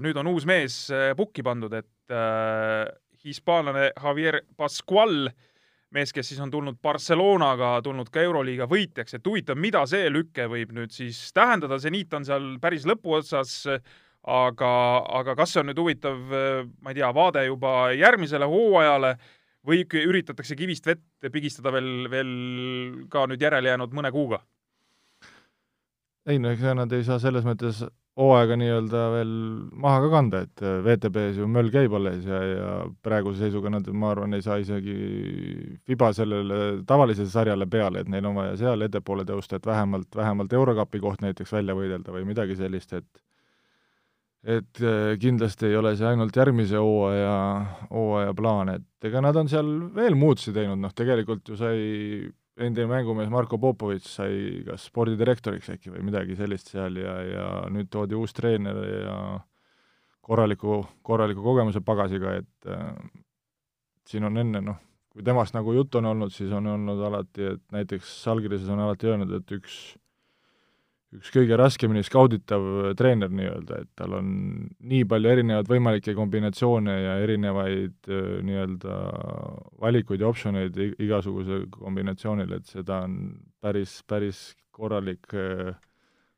[0.00, 2.88] nüüd on uus mees äh, pukki pandud, et äh,
[3.24, 5.28] hispaanlane Javier Pascual,
[5.94, 10.48] mees, kes siis on tulnud Barcelonaga, tulnud ka Euroliiga võitjaks, et huvitav, mida see lüke
[10.50, 13.54] võib nüüd siis tähendada, Zenit on seal päris lõpuotsas
[14.24, 14.72] aga,
[15.20, 16.20] aga kas see on nüüd huvitav,
[16.80, 19.14] ma ei tea, vaade juba järgmisele hooajale
[19.64, 22.32] või üritatakse kivist vett pigistada veel, veel
[23.12, 24.42] ka nüüd järele jäänud mõne kuuga?
[26.24, 27.82] ei no ega nad ei saa selles mõttes
[28.18, 29.30] hooaega nii-öelda veel
[29.82, 32.68] maha ka kanda, et VTB-s ju möll käib alles ja, ja
[33.02, 34.94] praeguse seisuga nad, ma arvan, ei saa isegi
[35.86, 40.54] Fiba sellele tavalisele sarjale peale, et neil on vaja seal ettepoole tõusta, et vähemalt, vähemalt
[40.54, 43.24] Eurokapi koht näiteks välja võidelda või midagi sellist, et
[44.44, 47.36] et äh, kindlasti ei ole see ainult järgmise hooaja,
[47.88, 51.78] hooaja plaan, et ega nad on seal veel muutusi teinud, noh tegelikult ju sai
[52.56, 54.36] endine mängumees Marko Popovitš sai
[54.66, 59.16] kas spordidirektoriks äkki või midagi sellist seal ja, ja nüüd toodi uus treener ja
[60.24, 62.94] korraliku, korraliku kogemuse pagasiga, et äh,
[64.08, 64.78] siin on enne noh,
[65.12, 69.10] kui temast nagu juttu on olnud, siis on olnud alati, et näiteks Salgirises on alati
[69.10, 69.76] öelnud, et üks
[71.18, 72.64] üks kõige raskemini skauditav
[72.98, 74.28] treener nii-öelda, et tal on
[74.82, 78.10] nii palju erinevaid võimalikke kombinatsioone ja erinevaid
[78.48, 78.98] nii-öelda
[79.82, 83.18] valikuid ja optsioneid igasuguse kombinatsioonil, et seda on
[83.62, 85.30] päris, päris korralik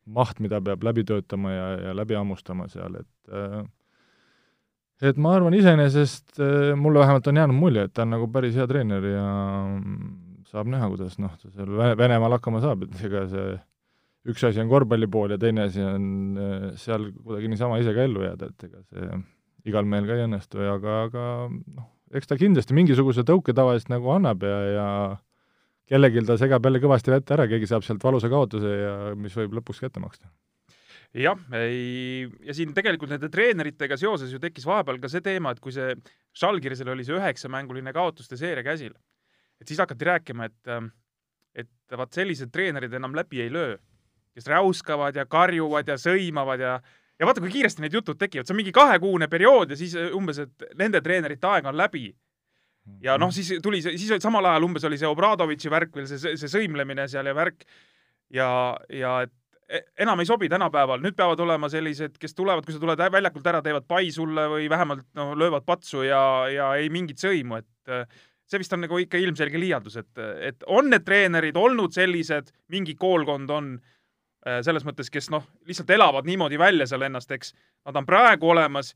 [0.06, 3.32] maht, mida peab läbi töötama ja, ja läbi hammustama seal, et
[5.04, 6.38] et ma arvan, iseenesest
[6.80, 9.24] mulle vähemalt on jäänud mulje, et ta on nagu päris hea treener ja
[10.50, 13.56] saab näha, kuidas noh, ta seal Venemaal hakkama saab, et ega see
[14.30, 16.06] üks asi on korvpalli pool ja teine asi on
[16.40, 19.20] äh, seal kuidagi niisama ise ka ellu jääda, et ega see
[19.70, 24.10] igal mehel ka ei õnnestu, aga, aga noh, eks ta kindlasti mingisuguse tõuke tavaliselt nagu
[24.14, 24.88] annab ja, ja
[25.90, 29.56] kellelgi ta segab jälle kõvasti vett ära, keegi saab sealt valusa kaotuse ja mis võib
[29.58, 30.30] lõpuks kätte maksta.
[31.16, 35.62] Jah, ei, ja siin tegelikult nende treeneritega seoses ju tekkis vahepeal ka see teema, et
[35.62, 35.94] kui see
[36.36, 38.92] Žalgirisel oli see üheksamänguline kaotuste seeria käsil,
[39.62, 40.72] et siis hakati rääkima, et
[41.56, 43.78] et vaat sellised treenerid enam läbi ei löö
[44.36, 46.76] kes räuskavad ja karjuvad ja sõimavad ja
[47.16, 50.12] ja vaata, kui kiiresti need jutud tekivad, see on mingi kahekuune periood ja siis äh,
[50.16, 52.10] umbes, et nende treenerite aeg on läbi.
[53.02, 56.36] ja noh, siis tuli see, siis samal ajal umbes oli see Obradovitši värk veel, see,
[56.38, 57.64] see sõimlemine seal ja värk.
[58.30, 58.48] Ja,
[58.90, 59.32] ja et
[59.66, 63.50] e, enam ei sobi tänapäeval, nüüd peavad olema sellised, kes tulevad, kui sa tuled väljakult
[63.50, 66.20] ära, teevad pai sulle või vähemalt no löövad patsu ja,
[66.50, 68.06] ja ei mingit sõimu, et äh,
[68.46, 72.94] see vist on nagu ikka ilmselge liialdus, et, et on need treenerid olnud sellised, mingi
[72.98, 73.76] koolkond on
[74.62, 77.54] selles mõttes, kes noh, lihtsalt elavad niimoodi välja seal ennast, eks,
[77.88, 78.92] nad on praegu olemas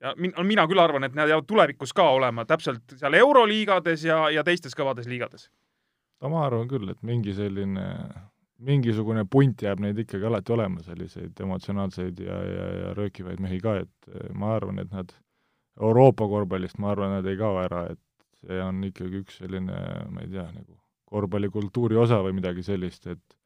[0.00, 4.22] ja min-, mina küll arvan, et nad jäävad tulevikus ka olema täpselt seal euroliigades ja,
[4.32, 5.48] ja teistes kõvades liigades.
[6.20, 7.86] no ma arvan küll, et mingi selline,
[8.60, 13.80] mingisugune punt jääb neid ikkagi alati olema, selliseid emotsionaalseid ja, ja, ja röökivaid mehi ka,
[13.84, 15.12] et äh, ma arvan, et nad
[15.80, 18.00] Euroopa korvpallist, ma arvan, nad ei kao ära, et
[18.44, 19.76] see on ikkagi üks selline,
[20.12, 20.76] ma ei tea, nagu
[21.10, 23.39] korvpallikultuuri osa või midagi sellist, et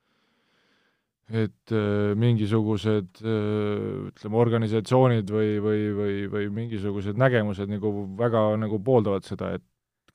[1.32, 8.80] et äh, mingisugused äh, ütleme, organisatsioonid või, või, või, või mingisugused nägemused nagu väga nagu
[8.84, 9.64] pooldavad seda, et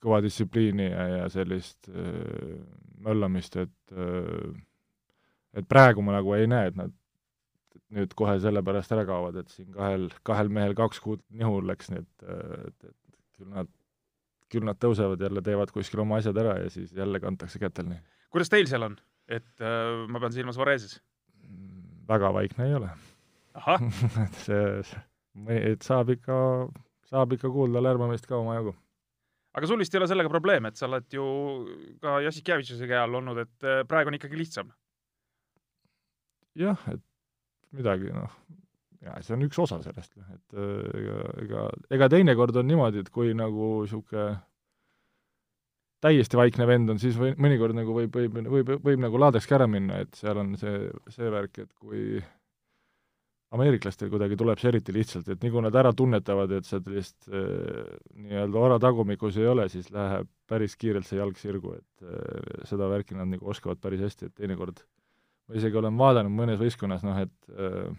[0.00, 2.54] kõva distsipliini ja, ja sellist äh,
[3.00, 3.96] möllamist, et
[5.56, 6.92] et praegu ma nagu ei näe, et nad
[7.90, 12.02] nüüd kohe sellepärast ära kaovad, et siin kahel, kahel mehel kaks kuud nihu läks, nii
[12.04, 12.24] et,
[12.68, 13.70] et, et küll nad,
[14.52, 18.02] küll nad tõusevad jälle, teevad kuskil oma asjad ära ja siis jälle kantakse kätel nii.
[18.30, 18.98] kuidas teil seal on?
[19.30, 20.98] Et äh, ma pean silmas Vareses?
[22.10, 22.90] väga vaikne ei ole.
[24.24, 24.62] et see,
[25.54, 26.36] et saab ikka,
[27.10, 28.74] saab ikka kuulda lärmamist ka omajagu
[29.56, 31.26] aga sul vist ei ole sellega probleeme, et sa oled ju
[32.02, 34.70] ka Jassikevitšuse käe all olnud, et äh, praegu on ikkagi lihtsam?
[36.58, 37.02] jah, et
[37.74, 38.32] midagi, noh,
[39.06, 41.66] ja see on üks osa sellest, et äh, ega, ega,
[41.96, 44.28] ega teinekord on niimoodi, et kui nagu niisugune
[46.00, 49.56] täiesti vaikne vend on, siis või mõnikord nagu võib, võib, võib, võib, võib nagu laadekski
[49.56, 52.20] ära minna, et seal on see, see värk, et kui
[53.54, 57.26] ameeriklastel kuidagi tuleb see eriti lihtsalt, et nii kui nad ära tunnetavad, et sa sellist
[57.28, 62.62] äh, nii-öelda ora tagumikus ei ole, siis läheb päris kiirelt see jalg sirgu, et äh,
[62.70, 64.84] seda värki nad nagu oskavad päris hästi, et teinekord
[65.50, 67.90] ma isegi olen vaadanud mõnes võistkonnas, noh et äh,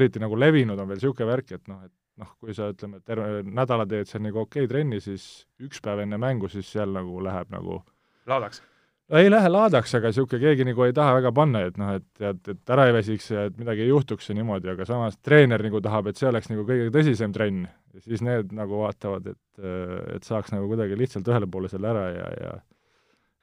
[0.00, 3.42] eriti nagu levinud on veel niisugune värk, et noh, et noh, kui sa ütleme, terve
[3.44, 7.20] nädala teed seal nagu okei okay trenni, siis üks päev enne mängu, siis seal nagu
[7.24, 7.82] läheb nagu
[8.26, 8.62] laadaks
[9.10, 12.06] no ei lähe laadaks, aga niisugune keegi nagu ei taha väga panna, et noh, et
[12.18, 15.62] tead, et ära ei väsiks ja et midagi ei juhtuks ja niimoodi, aga samas treener
[15.62, 17.68] nagu tahab, et see oleks nagu kõige tõsisem trenn.
[17.94, 19.68] ja siis need nagu vaatavad, et,
[20.16, 22.56] et saaks nagu kuidagi lihtsalt ühele poole selle ära ja, ja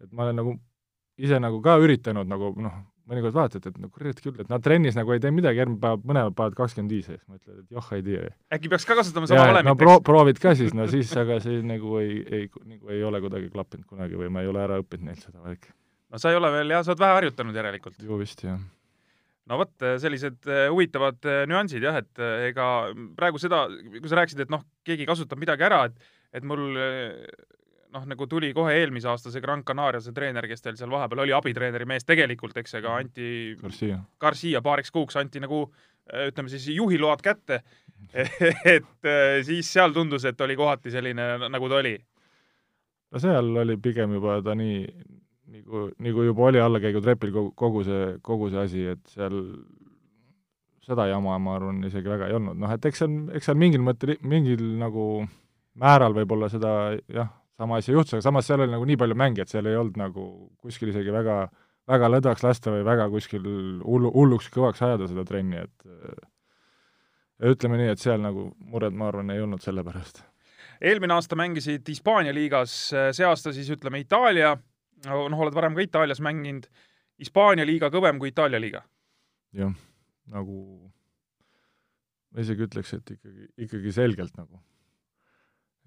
[0.04, 0.58] et ma olen nagu
[1.18, 2.76] ise nagu ka üritanud nagu noh,
[3.10, 6.04] mõnikord vaatad, et no kurat küll, et nad trennis nagu ei tee midagi, järgmine päev,
[6.08, 8.30] mõlemad panevad kakskümmend viis ja siis mõtled, et joh, ei tea.
[8.56, 9.70] äkki peaks ka kasutama sama valemit?
[9.70, 13.20] no pro-, proovid ka siis, no siis, aga see nagu ei, ei, nagu ei ole
[13.24, 15.74] kuidagi klappinud kunagi või ma ei ole ära õppinud neilt seda värki.
[16.13, 18.00] no sa ei ole veel jah, sa oled vähe harjutanud järelikult.
[18.08, 18.60] ju vist, jah.
[19.52, 22.70] no vot, sellised eh, huvitavad eh, nüansid jah, et eh, ega
[23.20, 23.66] praegu seda,
[23.98, 26.80] kui sa rääkisid, et noh, keegi kasutab midagi ära, et et mul
[27.94, 31.24] noh, nagu tuli kohe eelmise aasta see Gran Canaria see treener, kes teil seal vahepeal
[31.26, 33.00] oli, abitreeneri mees tegelikult, eks, ega Mhm.
[33.06, 34.00] anti Garcia.
[34.20, 35.68] Garcia paariks kuuks anti nagu
[36.28, 37.62] ütleme siis juhiload kätte
[38.14, 41.94] et äh, siis seal tundus, et oli kohati selline, nagu ta oli.
[43.14, 44.82] no seal oli pigem juba ta nii,
[45.54, 49.38] nagu, nagu juba oli allakäigutrepil kogu, kogu see, kogu see asi, et seal
[50.84, 53.86] seda jama, ma arvan, isegi väga ei olnud, noh et eks on, eks seal mingil
[53.86, 55.06] mõttel, mingil nagu
[55.80, 56.74] määral võib-olla seda
[57.08, 59.78] jah, sama asja juhtus, aga samas seal oli nagu nii palju mänge, et seal ei
[59.78, 60.26] olnud nagu
[60.62, 61.38] kuskil isegi väga,
[61.89, 63.46] väga lõdvaks lasta või väga kuskil
[63.86, 65.88] hullu, hulluks kõvaks ajada seda trenni, et
[67.39, 70.24] ja ütleme nii, et seal nagu mured, ma arvan, ei olnud selle pärast.
[70.82, 74.56] eelmine aasta mängisid Hispaania liigas, see aasta siis ütleme Itaalia,
[75.06, 76.68] noh, oled varem ka Itaalias mänginud,
[77.22, 78.84] Hispaania liiga kõvem kui Itaalia liiga?
[79.54, 79.74] jah,
[80.34, 80.60] nagu
[82.34, 84.58] ma isegi ütleks, et ikkagi, ikkagi selgelt nagu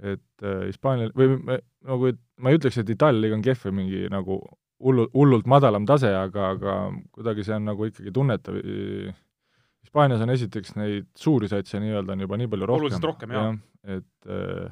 [0.03, 3.77] et äh, Hispaania või nagu, et ma ei ütleks, et Itaalia liiga on kehv või
[3.81, 4.41] mingi nagu
[4.83, 6.75] hullu, hullult madalam tase, aga, aga
[7.15, 8.59] kuidagi see on nagu ikkagi tunnetav.
[9.87, 12.83] Hispaanias on esiteks neid suuri satse nii-öelda on juba nii palju rohkem.
[12.83, 13.55] oluliselt rohkem, jah ja,.
[13.97, 14.69] et äh,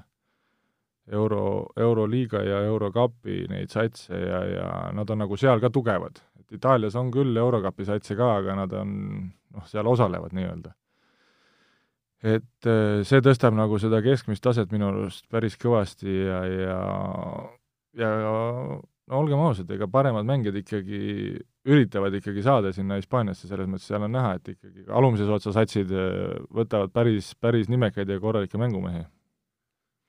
[1.15, 6.21] euro, Euroliiga ja Eurokapi neid satse ja, ja nad on nagu seal ka tugevad.
[6.41, 8.97] et Itaalias on küll Eurokapi satse ka, aga nad on,
[9.55, 10.75] noh, seal osalevad nii-öelda
[12.25, 16.79] et äh, see tõstab nagu seda keskmist taset minu arust päris kõvasti ja, ja
[18.01, 21.01] ja no olgem ausad, ega paremad mängijad ikkagi
[21.69, 25.93] üritavad ikkagi saada sinna Hispaaniasse, selles mõttes seal on näha, et ikkagi alumises otsas satsid
[25.93, 29.05] äh, võtavad päris, päris nimekaid ja korralikke mängumehi.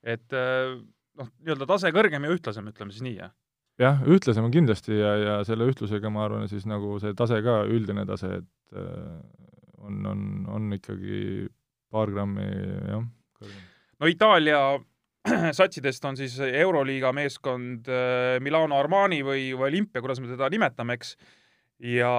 [0.06, 3.36] et noh, nii-öelda tase kõrgem ja ühtlasem, ütleme siis nii, jah?
[3.82, 7.63] jah, ühtlasem on kindlasti ja, ja selle ühtlusega ma arvan, siis nagu see tase ka,
[7.67, 8.80] üldine tase, et
[9.84, 10.21] on, on,
[10.56, 11.49] on ikkagi
[11.95, 12.45] paar grammi,
[12.91, 13.08] jah,
[13.99, 14.62] no Itaalia
[15.60, 17.89] satsidest on siis Euroliiga meeskond
[18.45, 21.15] Milano Armani või, või Olimpia, kuidas me teda nimetame, eks,
[21.95, 22.12] ja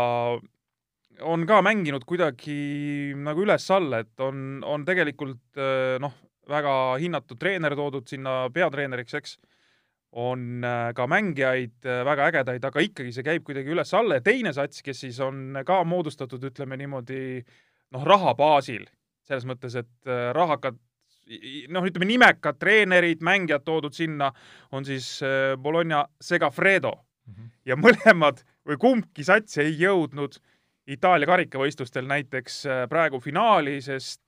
[1.25, 5.61] on ka mänginud kuidagi nagu üles-alla, et on, on tegelikult
[6.03, 6.17] noh,
[6.51, 9.37] väga hinnatud treener toodud sinna peatreeneriks, eks,
[10.17, 10.65] on
[10.97, 14.19] ka mängijaid väga ägedaid, aga ikkagi see käib kuidagi üles-alla.
[14.19, 17.43] Ja teine sats, kes siis on ka moodustatud, ütleme niimoodi,
[17.93, 18.87] noh, raha baasil
[19.27, 20.79] selles mõttes, et rahakad,
[21.75, 24.31] noh, ütleme nimekad treenerid, mängijad toodud sinna,
[24.73, 25.19] on siis
[25.63, 27.35] Bologna Segafredo mm.
[27.35, 27.51] -hmm.
[27.67, 30.39] ja mõlemad või kumbki sats ei jõudnud
[30.87, 34.23] Itaalia karikavõistlustel näiteks praegu finaali, sest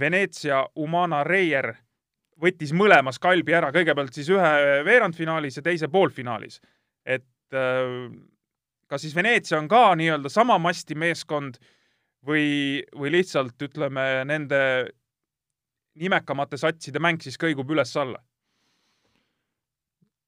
[0.00, 1.70] Venetsia Umana Reier
[2.42, 6.60] võttis mõlemas kalbi ära, kõigepealt siis ühe veerandfinaalis ja teise poolfinaalis.
[7.06, 7.24] et
[8.86, 11.58] kas siis Venetsia on ka nii-öelda sama masti meeskond
[12.26, 12.46] või,
[12.96, 14.60] või lihtsalt ütleme, nende
[15.96, 18.20] nimekamate satside mäng siis kõigub üles-alla?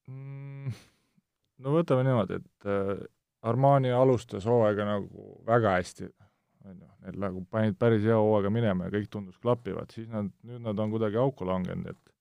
[0.08, 0.72] Mm,
[1.64, 2.94] no võtame niimoodi, et äh,
[3.48, 6.08] Armani alustas hooaega nagu väga hästi,
[6.64, 10.30] on ju, neil nagu panid päris hea hooaega minema ja kõik tundus klapivat, siis nad,
[10.48, 12.14] nüüd nad on kuidagi auku langenud, et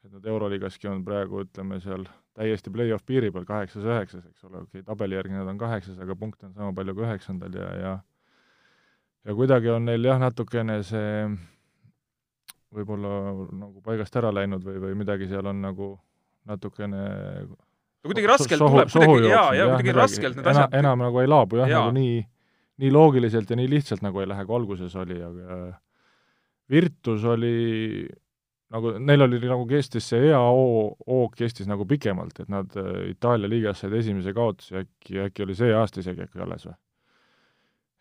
[0.00, 2.06] et nad Euroliigaski on praegu, ütleme seal
[2.38, 6.16] täiesti play-off piiri peal, kaheksas-üheksas, eks ole, okei okay,, tabeli järgi nad on kaheksas, aga
[6.16, 7.90] punkte on sama palju kui üheksandal ja, ja
[9.26, 11.24] ja kuidagi on neil jah, natukene see
[12.74, 13.16] võib-olla
[13.50, 15.92] nagu paigast ära läinud või, või midagi seal on nagu
[16.48, 17.04] natukene
[17.50, 21.30] no kuidagi raskelt sohu, tuleb, kuidagi jaa, jaa, kuidagi raskelt need asjad enam nagu ei
[21.30, 22.16] laabu jah ja., nagu nii,
[22.80, 25.60] nii loogiliselt ja nii lihtsalt nagu ei lähe, kui alguses oli, aga
[26.70, 28.06] Virtus oli
[28.70, 33.50] nagu neil oli nagu kestis see hea hoog kestis nagu pikemalt, et nad äh, Itaalia
[33.50, 36.76] liigas said esimese kaotuse äkki, äkki oli see aasta isegi äkki alles või?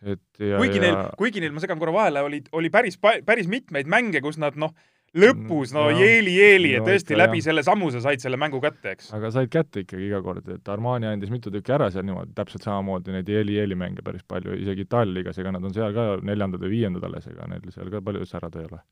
[0.06, 0.86] Et ja kuigi ja...
[0.86, 4.58] neil, kuigi neil, ma segan korra vahele, oli, oli päris, päris mitmeid mänge, kus nad
[4.60, 4.74] noh,
[5.18, 7.48] lõpus no jeeli-jeeli ja tõesti no, läbi jah.
[7.50, 9.10] selle sammuse said selle mängu kätte, eks.
[9.18, 12.68] aga said kätte ikkagi iga kord, et Armani andis mitu tükki ära seal niimoodi, täpselt
[12.68, 16.64] samamoodi neid jeeli-jeeli mänge päris palju, isegi Itaalia liigas, ega nad on seal ka neljandad
[16.64, 18.84] või viiendad alles, ega neil seal ka palju särad ei ole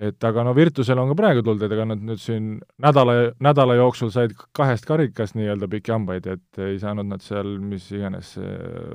[0.00, 3.76] et aga no Virtusel on ka praegu tulnud, et ega nad nüüd siin nädala, nädala
[3.76, 8.32] jooksul said kahest karikast nii-öelda pikki hambaid, et ei saanud nad seal mis iganes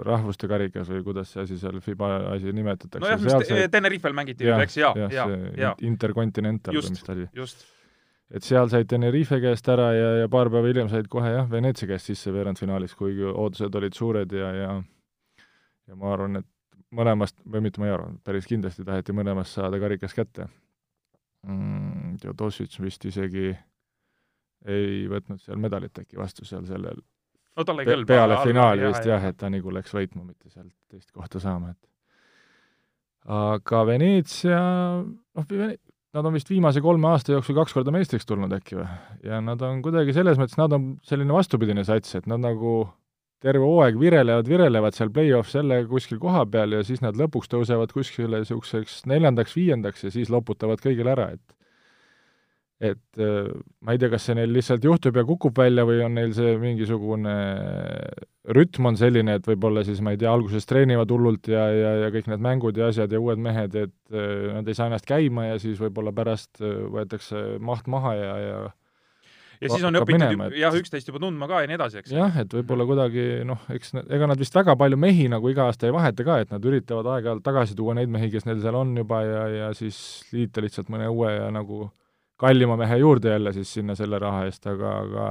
[0.07, 3.03] rahvuste karikas või kuidas see asi seal FIBA asi nimetatakse.
[3.05, 3.69] nojah, mis said...
[3.75, 5.27] Tenerifel mängiti eks, jaa, jaa,
[5.61, 5.75] jaa.
[5.85, 7.29] Intercontinental või mis ta oli.
[7.37, 7.63] just.
[8.33, 11.93] et seal said Tenerife käest ära ja, ja paar päeva hiljem said kohe jah, Veneetsia
[11.93, 14.75] käest sisse veerandfinaalis, kuigi ootused olid suured ja, ja
[15.85, 16.49] ja ma arvan, et
[16.95, 20.49] mõlemast, või mitte ma ei arva, päris kindlasti taheti mõlemast saada karikas kätte
[21.47, 23.49] mm,, Teodosic vist isegi
[24.65, 27.01] ei võtnud seal medalit äkki vastu seal sellel
[27.55, 28.09] no tal ei kõlba.
[28.09, 33.31] peale finaali vist jah, et ta nagu läks võitma, mitte sealt teist kohta saama, et
[33.35, 34.59] aga Veneetsia,
[35.01, 35.47] noh,
[36.15, 38.89] nad on vist viimase kolme aasta jooksul kaks korda meistriks tulnud äkki või?
[39.27, 42.77] ja nad on kuidagi selles mõttes, nad on selline vastupidine sats, et nad nagu
[43.43, 47.91] terve hooaeg virelevad, virelevad seal play-off selle kuskil koha peal ja siis nad lõpuks tõusevad
[47.93, 51.55] kuskile niisuguseks neljandaks-viiendaks ja siis loputavad kõigile ära, et
[52.83, 53.47] et äh,
[53.87, 56.57] ma ei tea, kas see neil lihtsalt juhtub ja kukub välja või on neil see
[56.59, 57.35] mingisugune
[58.55, 62.09] rütm on selline, et võib-olla siis ma ei tea, alguses treenivad hullult ja, ja, ja
[62.13, 65.47] kõik need mängud ja asjad ja uued mehed, et äh, nad ei saa ennast käima
[65.53, 68.59] ja siis võib-olla pärast äh, võetakse maht maha ja, ja
[69.65, 70.57] ja siis on õpitud minema, et...
[70.61, 72.13] jah, üksteist juba tundma ka ja nii edasi, eks.
[72.15, 75.89] jah, et võib-olla kuidagi noh, eks ega nad vist väga palju mehi nagu iga aasta
[75.89, 78.95] ei vaheta ka, et nad üritavad aeg-ajalt tagasi tuua neid mehi, kes neil seal on
[79.01, 79.97] juba ja, ja siis
[80.35, 81.89] liita lihtsalt mõne uue ja nagu
[82.41, 85.27] kallima mehe juurde jälle siis sinna selle raha eest, aga, aga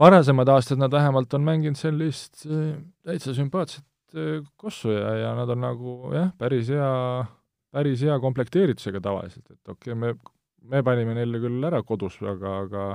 [0.00, 3.84] varasemad aastad nad vähemalt on mänginud sellist äh, täitsa sümpaatset
[4.16, 6.90] äh, kossu ja, ja nad on nagu jah, päris hea,
[7.74, 10.14] päris hea komplekteeritusega tavaliselt, et okei okay,, me
[10.68, 12.86] me panime neile küll ära kodus, aga, aga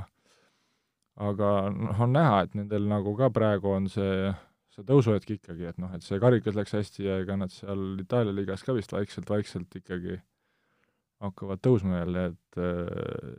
[1.20, 4.32] aga noh, on näha, et nendel nagu ka praegu on see,
[4.74, 8.34] see tõusuhetk ikkagi, et noh, et see karikas läks hästi ja ega nad seal Itaalia
[8.34, 10.18] liigas ka vist vaikselt-vaikselt ikkagi
[11.24, 13.32] hakkavad tõusma jälle, et äh,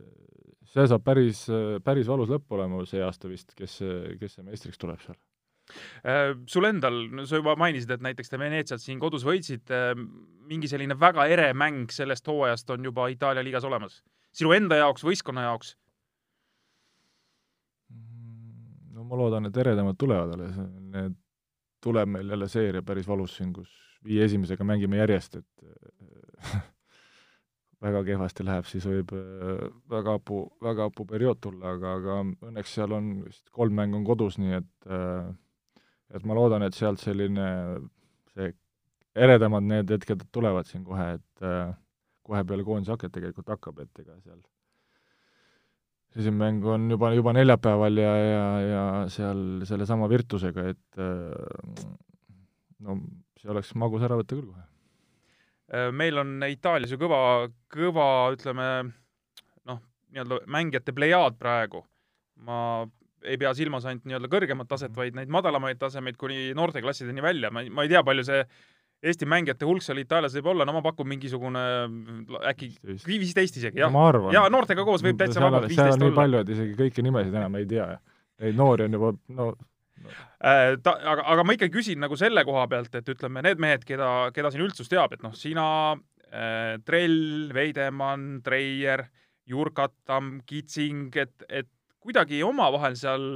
[0.72, 1.44] see saab päris,
[1.84, 3.78] päris valus lõpp olema see aasta vist, kes,
[4.20, 5.18] kes see meistriks tuleb seal
[6.08, 9.90] äh, sul endal, no sa juba mainisid, et näiteks te Veneetsiat siin kodus võitsite,
[10.48, 14.00] mingi selline väga ere mäng sellest hooajast on juba Itaalia liigas olemas?
[14.36, 15.74] Sinu enda jaoks, võistkonna jaoks?
[18.96, 20.56] no ma loodan, et eredamad tulevad alles,
[20.92, 21.16] need
[21.84, 23.70] tuleb meil jälle seeria päris valus siin, kus
[24.06, 26.52] viie esimesega mängime järjest, et
[27.86, 29.12] väga kehvasti läheb, siis võib
[29.92, 34.06] väga hapu, väga hapu periood tulla, aga, aga õnneks seal on vist kolm mängu on
[34.08, 34.92] kodus, nii et
[36.14, 37.46] et ma loodan, et sealt selline
[38.34, 38.52] see
[39.16, 41.72] eredamad need hetked tulevad siin kohe, et äh,
[42.26, 44.40] kohe peale koondise haket tegelikult hakkab, et ega seal
[46.16, 51.82] esimene mäng on juba, juba neljapäeval ja, ja, ja seal sellesama Virtusega, et äh,
[52.86, 52.98] no
[53.40, 54.64] see oleks magus ära võtta küll kohe.
[55.74, 57.18] Äh, meil on Itaalias ju kõva,
[57.72, 58.68] kõva, ütleme
[59.68, 59.82] noh,
[60.14, 61.84] nii-öelda mängijate plejaad praegu.
[62.46, 62.86] ma
[63.24, 67.64] ei pea silmas ainult nii-öelda kõrgemat taset, vaid neid madalamaid tasemeid kuni noorteklassideni välja, ma
[67.64, 68.42] ei, ma ei tea, palju see
[69.04, 71.62] Eesti mängijate hulk seal Itaalias võib olla, no ma pakun mingisugune
[72.48, 72.70] äkki
[73.04, 73.92] viisteist isegi, jah.
[74.32, 76.16] ja noortega koos võib täitsa vabalt viisteist olla.
[76.16, 77.90] palju, et isegi kõiki nimesid enam ei tea.
[78.40, 79.50] Neid noori on juba, no.
[80.44, 83.84] Äh, ta, aga, aga ma ikka küsin nagu selle koha pealt, et ütleme, need mehed,
[83.88, 85.68] keda, keda siin üldsus teab, et noh, sina
[86.30, 89.06] äh,, Trell, Veidemann, Treier,
[89.48, 91.68] Jurkatam, Kitsing, et, et
[92.02, 93.26] kuidagi omavahel seal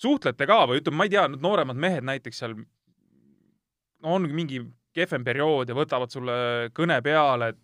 [0.00, 2.56] suhtlete ka või ütleme, ma ei tea, need nooremad mehed näiteks seal
[4.02, 4.62] on mingi
[4.96, 6.36] kehvem periood ja võtavad sulle
[6.76, 7.60] kõne peale, et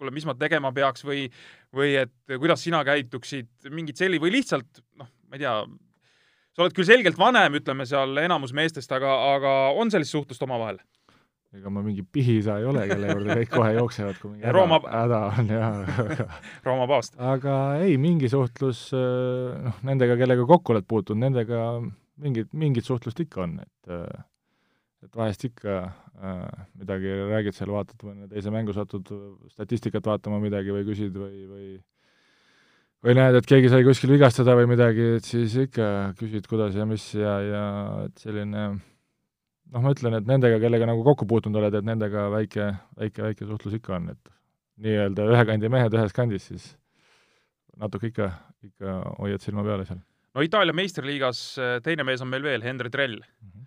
[0.00, 1.26] kuule, mis ma tegema peaks või,
[1.76, 5.56] või et kuidas sina käituksid, mingid selli- või lihtsalt noh, ma ei tea,
[6.54, 10.80] sa oled küll selgelt vanem, ütleme seal enamus meestest, aga, aga on sellist suhtlust omavahel?
[11.50, 14.78] ega ma mingi pihiisa ei ole, kelle juurde kõik kohe jooksevad, kui mingi Rooma...
[14.86, 16.26] häda on ja aga
[16.66, 17.16] Rooma paavst.
[17.18, 21.64] aga ei, mingi suhtlus noh, nendega, kellega kokku oled puutunud, nendega
[22.22, 24.29] mingit, mingit suhtlust ikka on, et
[25.04, 29.08] et vahest ikka äh, midagi räägid seal, vaatad mõne teise mängu, satud
[29.52, 31.70] statistikat vaatama midagi või küsid või, või
[33.04, 35.86] või näed, et keegi sai kuskil vigastada või midagi, et siis ikka
[36.20, 37.64] küsid, kuidas ja mis ja, ja
[38.04, 38.66] et selline
[39.70, 42.68] noh, ma ütlen, et nendega, kellega nagu kokku puutunud oled, et nendega väike,
[43.00, 44.36] väike, väike suhtlus ikka on, et
[44.84, 46.70] nii-öelda ühe kandi mehed ühes kandis, siis
[47.80, 48.30] natuke ikka,
[48.66, 50.02] ikka hoiad silma peal seal.
[50.36, 53.48] no Itaalia meistriliigas äh, teine mees on meil veel, Henri Trell mm.
[53.48, 53.66] -hmm.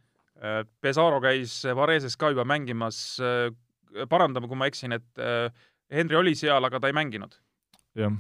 [0.84, 3.48] Pesaro käis Vareses ka juba mängimas, äh,
[4.10, 5.24] parandame, kui ma eksin, et
[5.94, 7.36] Henri oli seal, aga ta ei mänginud.
[7.96, 8.14] jah,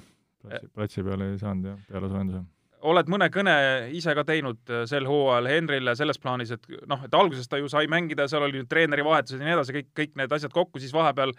[0.43, 2.43] platsi, platsi peale ei saanud jah, peale soojenduse
[2.89, 3.53] oled mõne kõne
[3.95, 7.69] ise ka teinud äh, sel hooajal Henrile selles plaanis, et noh, et alguses ta ju
[7.71, 10.93] sai mängida, seal oli treeneri vahetused ja nii edasi, kõik, kõik need asjad kokku, siis
[10.95, 11.33] vahepeal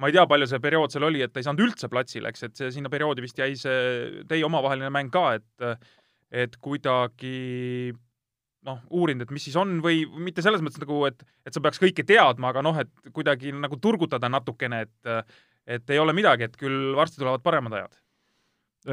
[0.00, 2.46] ma ei tea, palju see periood seal oli, et ta ei saanud üldse platsile, eks,
[2.46, 5.86] et see sinna perioodi vist jäi see teie omavaheline mäng ka, et
[6.36, 7.94] et kuidagi
[8.66, 11.80] noh, uurinud, et mis siis on või mitte selles mõttes nagu, et, et sa peaks
[11.82, 15.12] kõike teadma, aga noh, et kuidagi nagu turgutada natukene, et
[15.66, 17.96] et ei ole midagi, et küll varsti tulevad paremad ajad.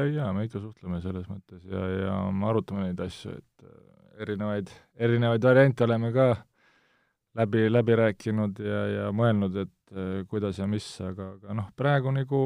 [0.02, 3.76] Ei jaa, me ikka suhtleme selles mõttes ja, ja me arutame neid asju, et äh,
[4.24, 6.26] erinevaid, erinevaid variante oleme ka
[7.38, 12.10] läbi, läbi rääkinud ja, ja mõelnud, et äh, kuidas ja mis, aga, aga noh, praegu
[12.14, 12.42] nagu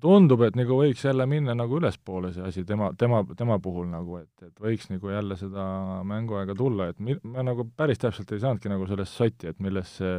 [0.00, 4.18] tundub, et nagu võiks jälle minna nagu ülespoole see asi tema, tema, tema puhul nagu,
[4.22, 5.66] et, et võiks nagu jälle seda
[6.06, 10.00] mänguaega tulla, et mi-, ma nagu päris täpselt ei saanudki nagu sellest sotti, et millest
[10.00, 10.16] see,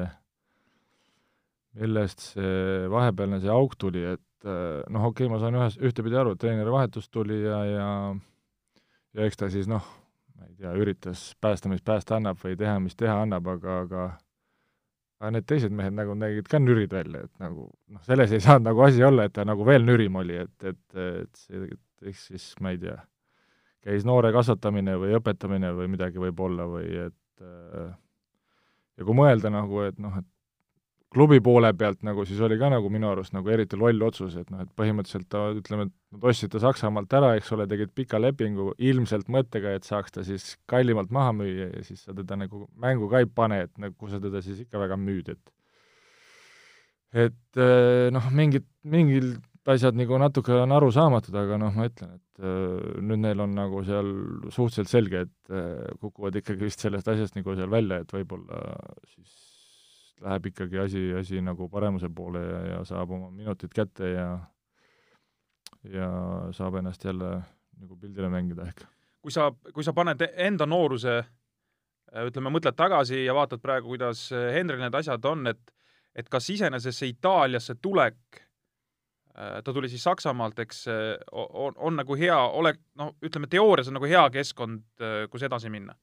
[1.82, 6.18] millest see vahepealne see auk tuli, et Äh, noh, okei okay,, ma saan ühes, ühtepidi
[6.20, 7.88] aru, et treeneri vahetus tuli ja, ja
[9.18, 9.86] ja eks ta siis noh,
[10.38, 14.04] ma ei tea, üritas päästa, mis päästa annab või teha, mis teha annab, aga, aga
[15.22, 18.70] aga need teised mehed nagu nägid ka nürid välja, et nagu noh, selles ei saanud
[18.70, 21.68] nagu asi olla, et ta nagu veel nürim oli, et, et, et see,
[22.12, 22.98] eks siis ma ei tea,
[23.86, 27.94] käis noore kasvatamine või õpetamine või midagi võib olla või et äh,
[28.98, 30.28] ja kui mõelda nagu, et noh, et
[31.16, 34.50] klubi poole pealt nagu siis oli ka nagu minu arust nagu eriti loll otsus, et
[34.52, 38.20] noh, et põhimõtteliselt ta, ütleme, et nad ostsid ta Saksamaalt ära, eks ole, tegid pika
[38.20, 42.66] lepingu ilmselt mõttega, et saaks ta siis kallimalt maha müüa ja siis sa teda nagu
[42.82, 45.52] mängu ka ei pane, et nagu sa teda siis ikka väga müüd, et
[47.26, 49.38] et eh, noh, mingid, mingid
[49.72, 53.82] asjad nagu natuke on arusaamatud, aga noh, ma ütlen, et äh, nüüd neil on nagu
[53.88, 54.12] seal
[54.54, 58.62] suhteliselt selge, et äh, kukuvad ikkagi vist sellest asjast nagu seal välja, et võib-olla
[59.16, 59.45] siis
[60.24, 64.28] läheb ikkagi asi, asi nagu paremuse poole ja, ja saab oma minutid kätte ja
[65.92, 66.10] ja
[66.56, 67.42] saab ennast jälle
[67.80, 68.86] nagu pildile mängida ehk.
[69.22, 71.20] kui sa, kui sa paned enda nooruse,
[72.26, 75.72] ütleme, mõtled tagasi ja vaatad praegu, kuidas Henril need asjad on, et
[76.16, 78.40] et kas iseenesest see Itaaliasse tulek,
[79.36, 80.86] ta tuli siis Saksamaalt, eks,
[81.36, 84.86] on, on nagu hea, ole, noh, ütleme teoorias on nagu hea keskkond,
[85.32, 85.98] kus edasi minna?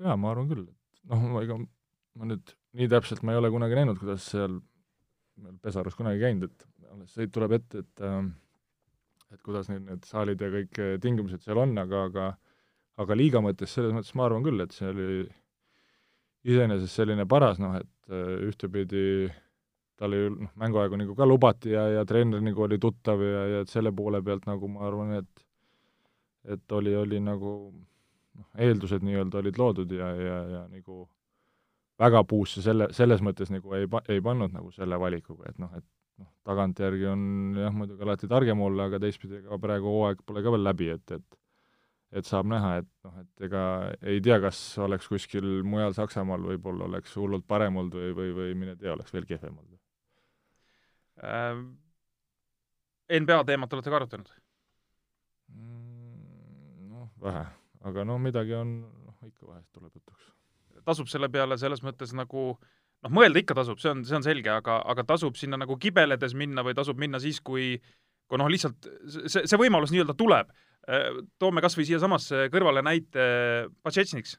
[0.00, 3.78] jaa, ma arvan küll, et noh, ega ma nüüd nii täpselt ma ei ole kunagi
[3.78, 4.60] näinud, kuidas seal,
[5.62, 8.22] Pesarus kunagi käinud, et alles sõit tuleb ette, et äh,
[9.30, 12.30] et kuidas need, need saalid ja kõik tingimused seal on, aga, aga
[13.00, 15.06] aga liiga mõttes, selles mõttes ma arvan küll, et see oli
[16.50, 19.04] iseenesest selline paras, noh et äh, ühtepidi
[20.00, 23.62] tal ju noh, mänguaegu nagu ka lubati ja, ja treener nagu oli tuttav ja, ja
[23.64, 25.46] et selle poole pealt nagu ma arvan, et
[26.56, 31.04] et oli, oli nagu noh, eeldused nii-öelda olid loodud ja, ja, ja nagu
[32.00, 35.72] väga puusse selle, selles mõttes nagu ei pa-, ei pannud nagu selle valikuga, et noh,
[35.76, 35.86] et
[36.20, 37.26] noh, tagantjärgi on
[37.60, 41.16] jah, muidugi alati targem olla, aga teistpidi ega praegu hooaeg pole ka veel läbi, et,
[41.18, 41.38] et
[42.10, 43.60] et saab näha, et noh, et ega
[44.02, 48.56] ei tea, kas oleks kuskil mujal Saksamaal võib-olla oleks hullult parem olnud või, või, või
[48.64, 49.78] mine tea, oleks veel kehvem olnud
[51.22, 51.62] äh,.
[53.10, 54.34] NBA teemat olete ka arutanud
[55.54, 56.90] mm,?
[56.90, 57.46] Noh, vähe,
[57.86, 58.76] aga no midagi on,
[59.06, 60.34] noh, ikka vahest tuleb jutuks
[60.84, 64.50] tasub selle peale selles mõttes nagu noh, mõelda ikka tasub, see on, see on selge,
[64.52, 67.76] aga, aga tasub sinna nagu kibeledes minna või tasub minna siis, kui
[68.30, 70.52] kui noh, lihtsalt see, see võimalus nii-öelda tuleb.
[71.42, 73.24] Toome kas või siiasamasse kõrvale näite
[73.84, 74.36] Pačetšniks.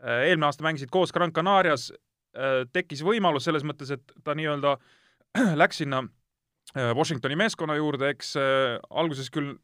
[0.00, 1.90] eelmine aasta mängisid koos Gran Canarias,
[2.72, 4.76] tekkis võimalus selles mõttes, et ta nii-öelda
[5.62, 6.04] läks sinna
[6.70, 9.56] Washingtoni meeskonna juurde, eks alguses küll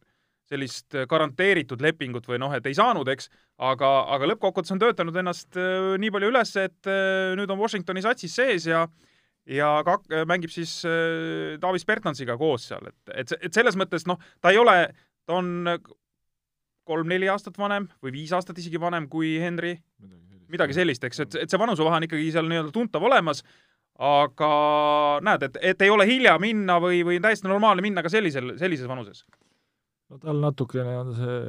[0.50, 3.28] sellist äh, garanteeritud lepingut või noh, et ei saanud, eks,
[3.66, 8.04] aga, aga lõppkokkuvõttes on töötanud ennast äh, nii palju üles, et äh, nüüd on Washingtoni
[8.04, 8.86] satsis sees ja
[9.46, 10.80] ja kak-, mängib siis
[11.62, 14.74] Davis Bertansiga koos seal, et, et, et selles mõttes noh, ta ei ole,
[15.22, 15.68] ta on
[16.86, 19.76] kolm-neli aastat vanem või viis aastat isegi vanem kui Henry.
[20.50, 23.44] midagi sellist, eks, et, et see vanusevahe on ikkagi seal nii-öelda tuntav olemas,
[24.02, 24.50] aga
[25.26, 28.90] näed, et, et ei ole hilja minna või, või täiesti normaalne minna ka sellisel, sellises
[28.90, 29.22] vanuses?
[30.10, 31.40] No tal natukene on see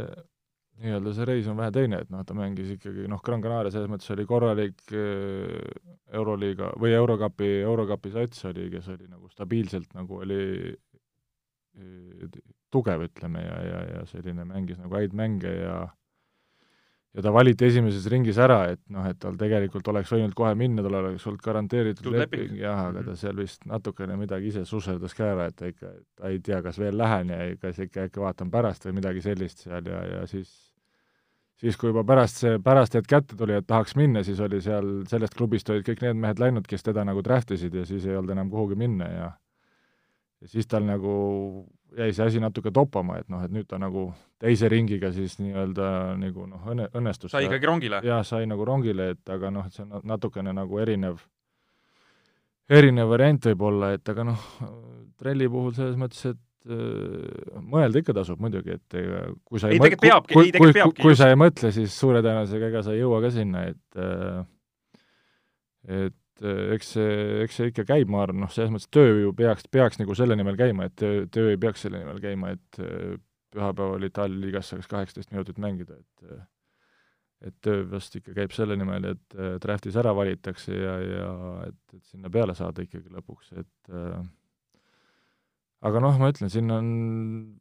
[0.77, 3.89] nii-öelda see reis on vähe teine, et noh, ta mängis ikkagi noh, Gran Canaria selles
[3.89, 10.21] mõttes oli korralik äh, Euroliiga või Eurokapi, Eurokapi sats oli, kes oli nagu stabiilselt nagu
[10.21, 12.37] oli äh,
[12.73, 15.79] tugev, ütleme, ja, ja, ja selline mängis nagu häid mänge ja
[17.17, 20.83] ja ta valiti esimeses ringis ära, et noh, et tal tegelikult oleks võinud kohe minna,
[20.85, 23.19] tal oleks olnud garanteeritud leping, jah, aga ta mhm.
[23.23, 26.77] seal vist natukene midagi ise susserdas ka ära, et ta ikka, ta ei tea, kas
[26.81, 30.53] veel lähen ja kas ikka äkki vaatan pärast või midagi sellist seal ja, ja siis
[31.57, 34.91] siis, kui juba pärast see, pärast hetk kätte tuli, et tahaks minna, siis oli seal,
[35.09, 38.17] sellest klubist olid kõik need mehed läinud, kes teda nagu draft isid ja siis ei
[38.17, 39.31] olnud enam kuhugi minna ja
[40.37, 41.13] ja siis tal nagu
[41.97, 44.09] jäi see asi natuke toppama, et noh, et nüüd ta nagu
[44.41, 48.01] teise ringiga siis nii-öelda nagu noh, õnne, õnnestus sai ikkagi rongile?
[48.05, 51.21] jah, sai nagu rongile, et aga noh, et see on natukene nagu erinev,
[52.69, 54.49] erinev variant võib-olla, et aga noh,
[55.21, 59.79] trelli puhul selles mõttes, et äh, mõelda ikka tasub muidugi, et ega kui sa ei,
[59.79, 63.01] ei mõtle, kui, kui, kui, kui sa ei mõtle, siis suure tõenäosusega ega sa ei
[63.01, 64.45] jõua ka sinna, et äh,
[65.87, 66.15] et
[66.45, 67.13] eks see,
[67.43, 70.37] eks see ikka käib, ma arvan, noh, selles mõttes töö ju peaks, peaks nagu selle
[70.39, 73.15] nimel käima, et töö, töö ei peaks selle nimel käima, et eh,
[73.55, 76.45] pühapäeval Itaalia liigas saaks kaheksateist minutit mängida, et eh,
[77.47, 81.27] et töö vast ikka käib selle nimel, et draftis ära valitakse ja, ja
[81.67, 84.23] et, et sinna peale saada ikkagi lõpuks, et äh,
[85.85, 86.87] aga noh, ma ütlen, siin on,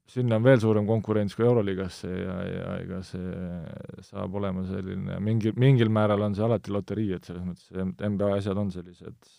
[0.08, 5.52] sinna on veel suurem konkurents kui Euroliigasse ja, ja ega see saab olema selline, mingil,
[5.60, 9.34] mingil määral on see alati loterii, et selles mõttes NBA asjad on sellised,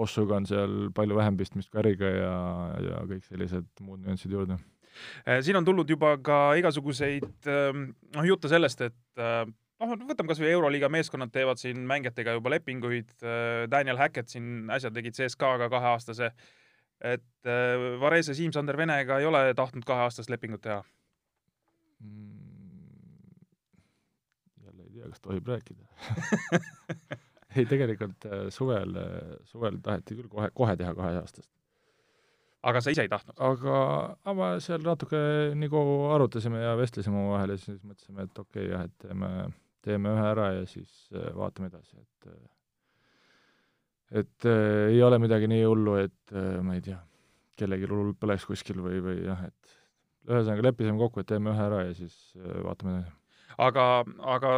[0.00, 2.36] Kossuga on seal palju vähem pistmist kui äriga ja,
[2.80, 4.56] ja kõik sellised muud nüansid juurde.
[5.26, 9.42] Äh, siin on tulnud juba ka igasuguseid ähm, noh, jutte sellest, et äh,
[9.82, 13.12] noh, võtame kas või Euroliiga meeskonnad teevad siin mängijatega juba lepinguid,
[13.70, 16.48] Daniel Hackett siin äsja tegid CSKA-ga kaheaastase äh,
[17.00, 20.82] et äh, Varese Siim-Sander Venega ei ole tahtnud kaheaastast lepingut teha
[22.00, 22.40] mm,?
[24.64, 25.86] jälle ei tea, kas tohib rääkida
[27.56, 31.48] ei, tegelikult äh, suvel, äh, suvel taheti küll kohe, kohe teha kaheaastast.
[32.62, 33.40] aga sa ise ei tahtnud?
[33.50, 33.80] aga,
[34.34, 35.24] aga seal natuke
[35.56, 35.82] nagu
[36.12, 39.34] arutasime ja vestlesime omavahel ja siis mõtlesime, et okei okay, jah, et teeme,
[39.84, 42.34] teeme ühe ära ja siis vaatame edasi, et
[44.10, 46.98] et äh, ei ole midagi nii hullu, et äh, ma ei tea,
[47.58, 49.76] kellelgi hull põleks kuskil või, või jah, et
[50.30, 53.14] ühesõnaga leppisime kokku, et teeme ühe ära ja siis äh, vaatame edasi.
[53.58, 53.86] aga,
[54.36, 54.56] aga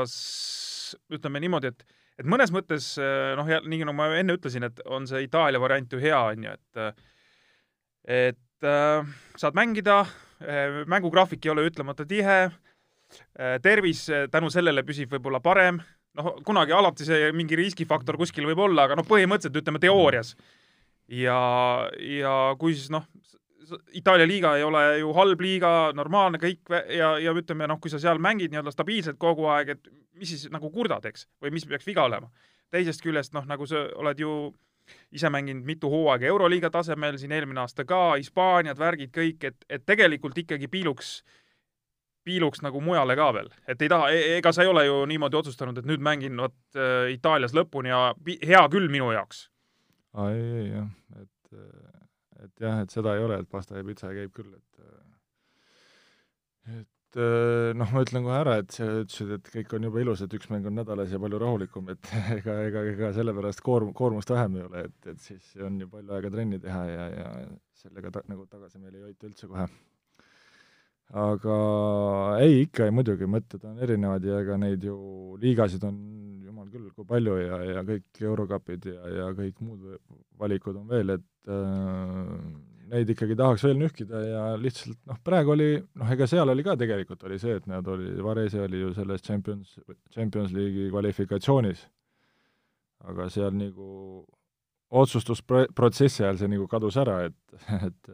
[1.13, 1.85] ütleme niimoodi, et
[2.21, 5.93] et mõnes mõttes äh, noh, nii nagu ma enne ütlesin, et on see Itaalia variant
[5.93, 6.93] ju hea, on ju, et äh,
[8.27, 12.45] et äh, saad mängida äh,, mängugraafik ei ole ütlemata tihe
[13.61, 15.83] tervis tänu sellele püsib võib-olla parem
[16.19, 20.35] noh, kunagi alati see mingi riskifaktor kuskil võib olla, aga noh, põhimõtteliselt ütleme teoorias.
[21.09, 21.39] ja,
[21.99, 23.09] ja kui siis noh,
[23.97, 28.01] Itaalia liiga ei ole ju halb liiga, normaalne kõik ja, ja ütleme noh, kui sa
[28.03, 29.89] seal mängid nii-öelda stabiilselt kogu aeg, et
[30.19, 32.29] mis siis nagu kurdad, eks, või mis peaks viga olema.
[32.73, 34.35] teisest küljest noh, nagu sa oled ju
[35.15, 39.87] ise mänginud mitu hooaega Euroliiga tasemel, siin eelmine aasta ka, Hispaaniad, värgid kõik, et, et
[39.87, 41.42] tegelikult ikkagi piiluks äh,
[42.27, 45.39] piiluks nagu mujale ka veel, et ei taha e, ega sa ei ole ju niimoodi
[45.41, 48.13] otsustanud, et nüüd mängin vot äh, Itaalias lõpuni ja
[48.47, 49.47] hea küll minu jaoks.
[50.15, 50.89] aa, ei, ei jah,
[51.23, 51.61] et,
[52.47, 54.69] et jah, et seda ei ole, et pasta ja pitsa käib küll, et
[56.73, 57.19] et
[57.77, 60.49] noh, ma ütlen kohe ära, et sa ütlesid, et kõik on jube ilus, et üks
[60.49, 64.69] mäng on nädalas ja palju rahulikum, et ega, ega, ega sellepärast koorm-, koormust vähem ei
[64.69, 67.33] ole, et, et siis on ju palju aega trenni teha ja, ja
[67.83, 69.67] sellega ta, nagu tagasi meil ei hoita üldse kohe
[71.13, 71.57] aga
[72.41, 74.97] ei, ikka ja muidugi, mõtted on erinevad ja ega neid ju
[75.43, 75.97] liigasid on
[76.47, 79.99] jumal küll, kui palju ja, ja kõik eurokapid ja, ja kõik muud
[80.41, 82.37] valikud on veel, et äh,
[82.93, 86.79] neid ikkagi tahaks veel nühkida ja lihtsalt noh, praegu oli, noh, ega seal oli ka
[86.81, 89.77] tegelikult oli see, et nad oli, Varese oli ju selles Champions,
[90.15, 91.85] Champions League'i kvalifikatsioonis,
[93.13, 93.91] aga seal nagu
[94.93, 98.13] otsustusprotsessi ajal see nagu kadus ära, et, et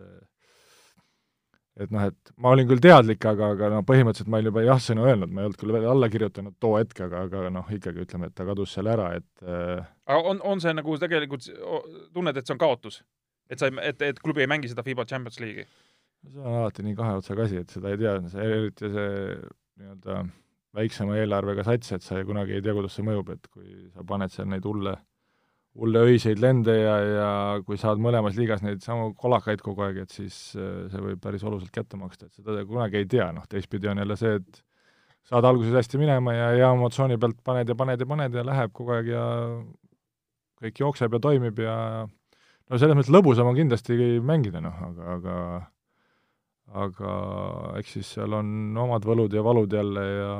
[1.79, 5.05] et noh, et ma olin küll teadlik, aga, aga no põhimõtteliselt ma olin juba jah-sõna
[5.07, 8.31] öelnud, ma ei olnud küll veel alla kirjutanud too hetk, aga, aga noh, ikkagi ütleme,
[8.31, 9.85] et ta kadus seal ära, et äh...
[10.11, 11.47] aga on, on see nagu tegelikult,
[12.17, 13.03] tunned, et see on kaotus?
[13.49, 15.69] et sa ei, et, et klubi ei mängi seda FIBA Champions League'i?
[16.27, 19.13] see on alati nii kahe otsaga asi, et seda ei tea, see eriti see
[19.79, 20.23] nii-öelda
[20.79, 24.05] väiksema eelarvega sats, et sa ei, kunagi ei tea, kuidas see mõjub, et kui sa
[24.07, 24.99] paned seal neid hulle
[25.79, 27.31] hulle öiseid lende ja, ja
[27.67, 31.45] kui saad mõlemas liigas neid samu kolakaid kogu aeg, et siis äh, see võib päris
[31.47, 34.63] oluliselt kätte maksta, et seda kunagi ei tea, noh teistpidi on jälle see, et
[35.29, 38.75] saad alguses hästi minema ja hea emotsiooni pealt paned ja paned ja paned ja läheb
[38.75, 39.25] kogu aeg ja
[40.63, 41.75] kõik jookseb ja toimib ja
[42.09, 45.37] no selles mõttes lõbusam on kindlasti mängida, noh, aga, aga
[46.77, 47.13] aga
[47.81, 50.33] eks siis seal on omad võlud ja valud jälle ja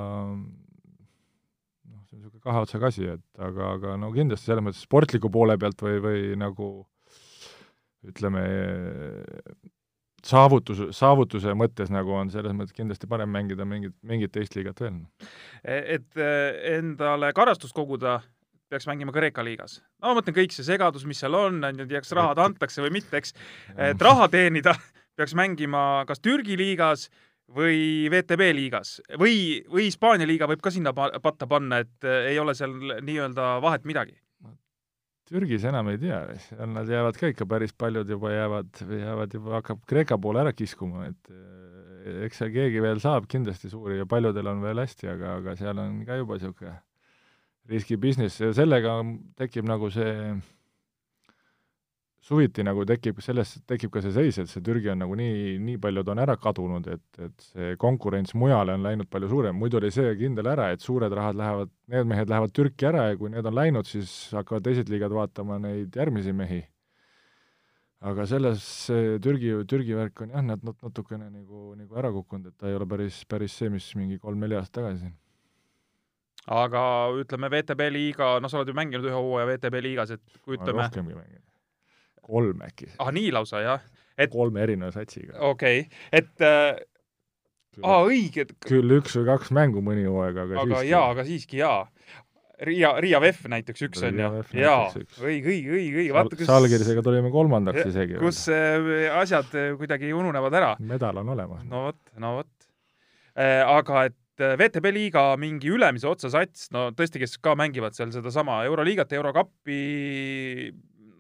[2.19, 5.83] on niisugune kahe otsaga asi, et aga, aga no kindlasti selles mõttes sportliku poole pealt
[5.85, 6.69] või, või nagu
[8.09, 8.43] ütleme,
[10.27, 15.01] saavutus, saavutuse mõttes nagu on selles mõttes kindlasti parem mängida mingit, mingit teist liigat veel.
[15.65, 16.23] et
[16.75, 18.21] endale karastust koguda,
[18.69, 19.81] peaks mängima Kreeka liigas.
[20.03, 22.99] no ma mõtlen, kõik see segadus, mis seal on, on ju, kas rahad antakse või
[22.99, 23.35] mitte, eks,
[23.77, 24.75] et raha teenida
[25.19, 27.09] peaks mängima kas Türgi liigas
[27.57, 32.55] või VTB liigas või, või Hispaania liiga võib ka sinna patta panna, et ei ole
[32.57, 32.75] seal
[33.05, 34.19] nii-öelda vahet midagi.
[35.29, 39.55] Türgis enam ei tea, seal nad jäävad ka ikka päris paljud juba jäävad, jäävad juba,
[39.59, 44.09] hakkab Kreeka poole ära kiskuma, et eh, eks seal keegi veel saab kindlasti suuri ja
[44.09, 46.79] paljudel on veel hästi, aga, aga seal on ka juba niisugune
[47.69, 48.95] riski business ja sellega
[49.37, 50.33] tekib nagu see
[52.29, 55.79] suviti nagu tekib, sellest tekib ka see seis, et see Türgi on nagu nii, nii
[55.81, 59.91] paljud on ära kadunud, et, et see konkurents mujale on läinud palju suurem, muidu oli
[59.95, 63.49] see kindel ära, et suured rahad lähevad, need mehed lähevad Türki ära ja kui need
[63.49, 66.65] on läinud, siis hakkavad teised liigad vaatama neid järgmisi mehi.
[68.09, 68.65] aga selles
[69.23, 72.77] Türgi, Türgi värk on jah, nad nat-, natukene nagu, nagu ära kukkunud, et ta ei
[72.79, 75.11] ole päris, päris see, mis mingi kolm-neli aastat tagasi
[76.49, 76.83] aga
[77.19, 80.87] ütleme, VTB liiga, noh, sa oled ju mänginud ühe hooaja VTB liigas, et kui ütleme
[82.29, 82.93] kolm äkki.
[82.99, 83.89] ah, nii lausa, jah?
[84.19, 85.39] et kolme erineva satsiga.
[85.51, 86.79] okei okay., et äh,
[87.83, 88.49] aa, õige.
[88.67, 90.91] küll üks või kaks mängu mõni hooaeg, aga, aga siiski.
[90.93, 91.81] jaa, aga siiski jaa.
[92.59, 97.05] Riia, Riia VEF näiteks üks on ju, jaa, õige, õige, õige, õige, vaata kus Salgirisega
[97.07, 98.17] tulime kolmandaks isegi.
[98.19, 100.73] kus äh, asjad äh, kuidagi ununevad ära.
[100.83, 101.63] medal on olemas.
[101.71, 102.51] no vot, no vot
[103.39, 103.63] äh,.
[103.63, 108.61] aga et VTB liiga mingi ülemise otsa sats, no tõesti, kes ka mängivad seal sedasama
[108.69, 109.79] Euroliigat, Eurokappi,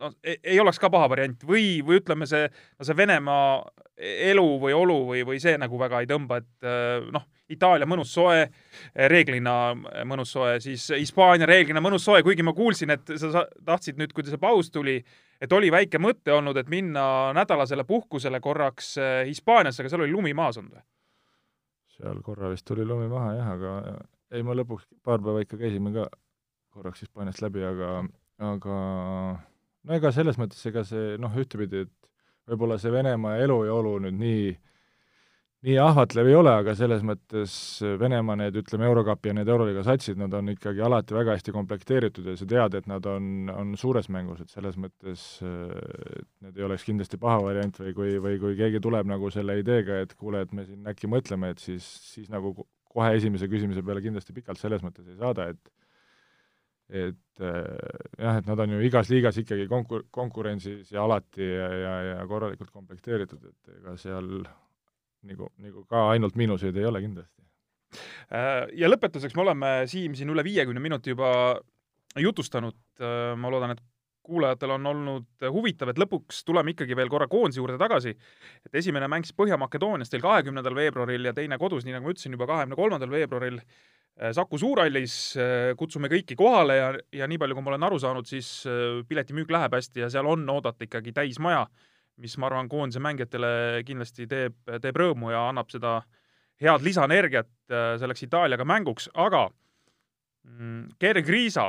[0.01, 2.49] noh, ei oleks ka paha variant või, või ütleme, see,
[2.83, 3.63] see Venemaa
[3.99, 8.11] elu või olu või, või see nagu väga ei tõmba, et äh, noh, Itaalia mõnus
[8.13, 8.43] soe,
[9.09, 9.53] reeglina
[10.05, 14.27] mõnus soe, siis Hispaania reeglina mõnus soe, kuigi ma kuulsin, et sa tahtsid nüüd, kui
[14.27, 14.99] see paus tuli,
[15.41, 20.15] et oli väike mõte olnud, et minna nädalasele puhkusele korraks äh, Hispaaniasse, aga seal oli
[20.15, 20.87] lumi maas olnud või?
[21.99, 23.99] seal korra vist tuli lumi maha jah, aga
[24.31, 26.07] ei, me lõpuks paar päeva ikka käisime ka
[26.77, 28.03] korraks Hispaaniast läbi, aga,
[28.53, 28.77] aga
[29.89, 32.09] no ega selles mõttes, ega see noh, ühtepidi, et
[32.49, 34.49] võib-olla see Venemaa elu ja olu nüüd nii,
[35.67, 37.55] nii ahvatlev ei ole, aga selles mõttes
[38.01, 42.29] Venemaa need, ütleme, Eurokapi ja need Euroliiga satsid, nad on ikkagi alati väga hästi komplekteeritud
[42.29, 46.69] ja sa tead, et nad on, on suures mängus, et selles mõttes et need ei
[46.69, 50.45] oleks kindlasti paha variant või kui, või kui keegi tuleb nagu selle ideega, et kuule,
[50.45, 52.55] et me siin äkki mõtleme, et siis, siis nagu
[52.89, 55.78] kohe esimese küsimuse peale kindlasti pikalt selles mõttes ei saada, et
[56.89, 61.69] et äh, jah, et nad on ju igas liigas ikkagi konkur-, konkurentsis ja alati ja,
[61.83, 64.31] ja, ja korralikult komplekteeritud, et ega seal
[65.29, 67.45] nagu, nagu ka ainult miinuseid ei ole kindlasti.
[68.33, 71.31] Äh, ja lõpetuseks me oleme, Siim, siin üle viiekümne minuti juba
[72.19, 73.85] jutustanud, äh, ma loodan, et
[74.29, 78.13] kuulajatel on olnud huvitav, et lõpuks tuleme ikkagi veel korra koondise juurde tagasi.
[78.67, 82.37] et esimene mäng siis Põhja-Makedoonias teil kahekümnendal veebruaril ja teine kodus, nii nagu ma ütlesin,
[82.37, 83.63] juba kahekümne kolmandal veebruaril
[84.19, 88.27] Saku Suurhallis äh, kutsume kõiki kohale ja, ja nii palju, kui ma olen aru saanud,
[88.27, 91.67] siis äh, piletimüük läheb hästi ja seal on oodata ikkagi täismaja,
[92.19, 96.01] mis ma arvan, koondise mängijatele kindlasti teeb, teeb rõõmu ja annab seda
[96.59, 99.45] head lisaenergiat selleks Itaaliaga mänguks, aga
[100.43, 101.69] mm, Gerg Riisa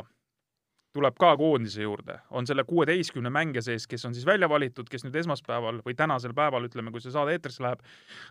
[1.00, 5.06] tuleb ka koondise juurde, on selle kuueteistkümne mängija sees, kes on siis välja valitud, kes
[5.06, 7.84] nüüd esmaspäeval või tänasel päeval, ütleme, kui see saade eetrisse läheb,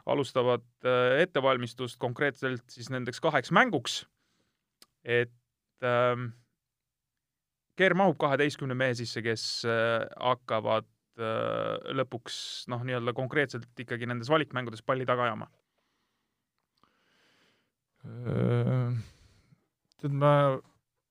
[0.06, 4.02] alustavad äh, ettevalmistust konkreetselt siis nendeks kaheks mänguks.
[5.04, 5.32] et
[5.82, 6.30] ähm,
[7.78, 10.88] Ger mahub kaheteistkümne mehe sisse, kes äh, hakkavad
[11.20, 15.48] äh, lõpuks noh, nii-öelda konkreetselt ikkagi nendes valikmängudes palli taga ajama
[18.04, 18.98] äh,?
[19.98, 20.32] tead, ma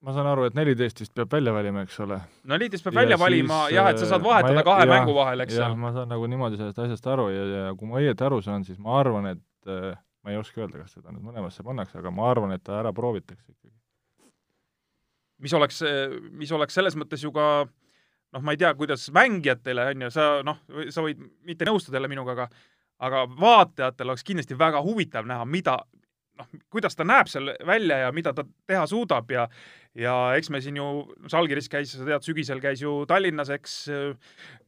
[0.06, 2.20] ma saan aru, et neliteist vist peab välja valima, eks ole?
[2.44, 5.16] no neliteist peab ja välja valima siis, jah, et sa saad vahetada kahe ja, mängu
[5.18, 8.28] vahel, eks jah, ma saan nagu niimoodi sellest asjast aru ja, ja kui ma õieti
[8.28, 11.66] aru saan, siis ma arvan, et äh, ma ei oska öelda, kas seda nüüd mõlemasse
[11.66, 13.74] pannakse, aga ma arvan, et ta ära proovitakse ikkagi.
[15.46, 15.84] mis oleks,
[16.38, 20.32] mis oleks selles mõttes ju ka noh, ma ei tea, kuidas mängijatele, on ju, sa
[20.46, 20.62] noh,
[20.94, 22.50] sa võid mitte nõustuda jälle minuga, aga
[22.98, 25.78] aga vaatajatel oleks kindlasti väga huvitav näha, mida
[26.38, 29.48] noh, kuidas ta näeb seal välja ja mida ta teha suudab ja
[29.98, 30.86] ja eks me siin ju,
[31.32, 33.78] Žalgiris käis, sa tead, sügisel käis ju Tallinnas, eks,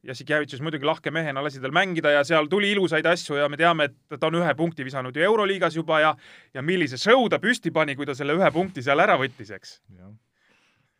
[0.06, 3.90] Jassikevitšis muidugi lahke mehena lasi tal mängida ja seal tuli ilusaid asju ja me teame,
[3.90, 6.16] et ta on ühe punkti visanud ju Euroliigas juba ja
[6.54, 9.78] ja millise show ta püsti pani, kui ta selle ühe punkti seal ära võttis, eks.
[9.94, 10.12] jah,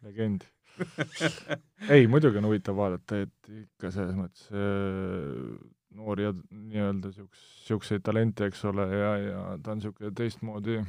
[0.06, 0.46] legend
[1.94, 5.58] ei, muidugi on huvitav vaadata, et ikka selles mõttes äh,
[5.96, 10.80] noori ja nii-öelda niisuguseid, niisuguseid talente, eks ole, ja, ja ta on niisugune teistmoodi,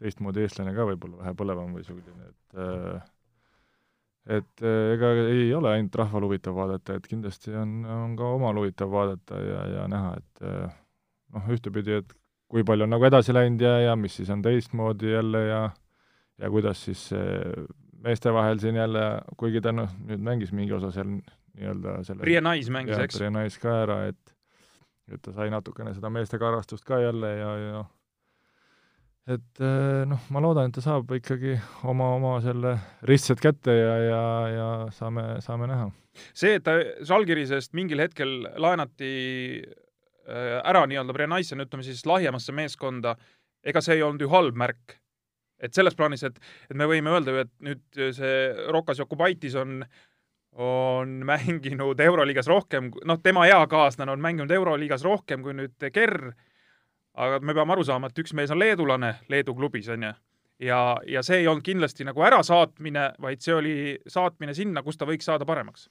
[0.00, 3.08] teistmoodi eestlane ka võib-olla, vähe põlevam või selline, et äh,
[4.38, 8.62] et äh, ega ei ole ainult rahval huvitav vaadata, et kindlasti on, on ka omal
[8.62, 10.80] huvitav vaadata ja, ja näha, et äh,
[11.36, 12.16] noh, ühtepidi, et
[12.50, 15.62] kui palju on nagu edasi läinud ja, ja mis siis on teistmoodi jälle ja
[16.40, 17.10] ja kuidas siis
[18.00, 19.02] meeste vahel siin jälle,
[19.36, 21.18] kuigi ta noh, nüüd mängis mingi osa seal
[21.60, 23.20] nii-öelda selle Brian Nice mängis, eks?
[23.20, 24.36] Brian Nice ka ära, et
[25.10, 27.80] et ta sai natukene seda meestega arvastust ka jälle ja, ja
[29.28, 31.56] et eh, noh, ma loodan, et ta saab ikkagi
[31.88, 32.76] oma, oma selle
[33.08, 34.22] ristsed kätte ja, ja,
[34.54, 35.90] ja saame, saame näha.
[36.32, 39.12] see, et ta Žalgirisest mingil hetkel laenati
[39.60, 43.16] eh, ära nii-öelda Brenaisen, ütleme siis lahjemasse meeskonda,
[43.62, 44.96] ega see ei olnud ju halb märk.
[45.60, 46.38] et selles plaanis, et,
[46.70, 48.36] et me võime öelda ju, et nüüd see
[48.72, 49.82] Rokas Jokubaitis on
[50.58, 56.32] on mänginud Euroliigas rohkem, noh, tema eakaaslane on mänginud Euroliigas rohkem kui nüüd Kerr
[57.18, 60.12] aga me peame aru saama, et üks mees on leedulane Leedu klubis, on ju.
[60.66, 63.76] ja, ja see ei olnud kindlasti nagu ärasaatmine, vaid see oli
[64.10, 65.88] saatmine sinna, kus ta võiks saada paremaks.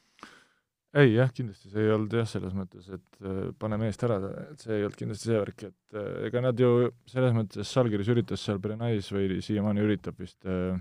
[0.98, 4.66] ei jah, kindlasti see ei olnud jah, selles mõttes, et äh, pane meest ära, et
[4.66, 8.46] see ei olnud kindlasti see värk, et äh, ega nad ju selles mõttes, Salgiris üritas
[8.46, 10.80] seal Brenais või siiamaani üritab vist äh,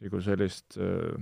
[0.00, 1.14] nagu sellist äh,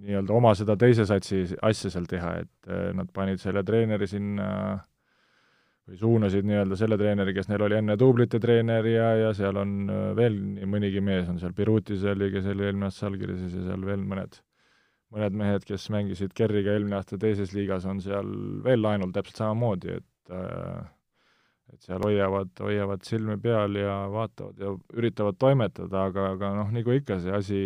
[0.00, 4.46] nii-öelda oma seda teise satsi asja seal teha, et äh, nad panid selle treeneri sinna
[5.88, 9.74] või suunasid nii-öelda selle treeneri, kes neil oli enne duublite treener ja, ja seal on
[9.90, 11.54] äh, veel nii mõnigi mees, on seal.
[11.56, 14.40] Birutis oli, kes oli eelmine aasta Salgirises ja seal veel mõned,
[15.12, 18.32] mõned mehed, kes mängisid Kerriga eelmine aasta teises liigas, on seal
[18.64, 20.82] veel laenul täpselt samamoodi, et äh,
[21.72, 26.96] et seal hoiavad, hoiavad silmi peal ja vaatavad ja üritavad toimetada, aga, aga noh, nagu
[26.98, 27.60] ikka, see asi,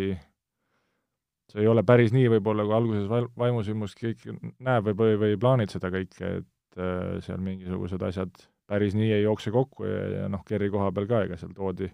[1.51, 4.25] see ei ole päris nii võib-olla, kui alguses vaimusündmust kõik
[4.59, 8.35] näeb või, või plaanid seda kõike, et Äh, seal mingisugused asjad
[8.69, 11.87] päris nii ei jookse kokku ja, ja noh, Kerri koha peal ka, ega seal toodi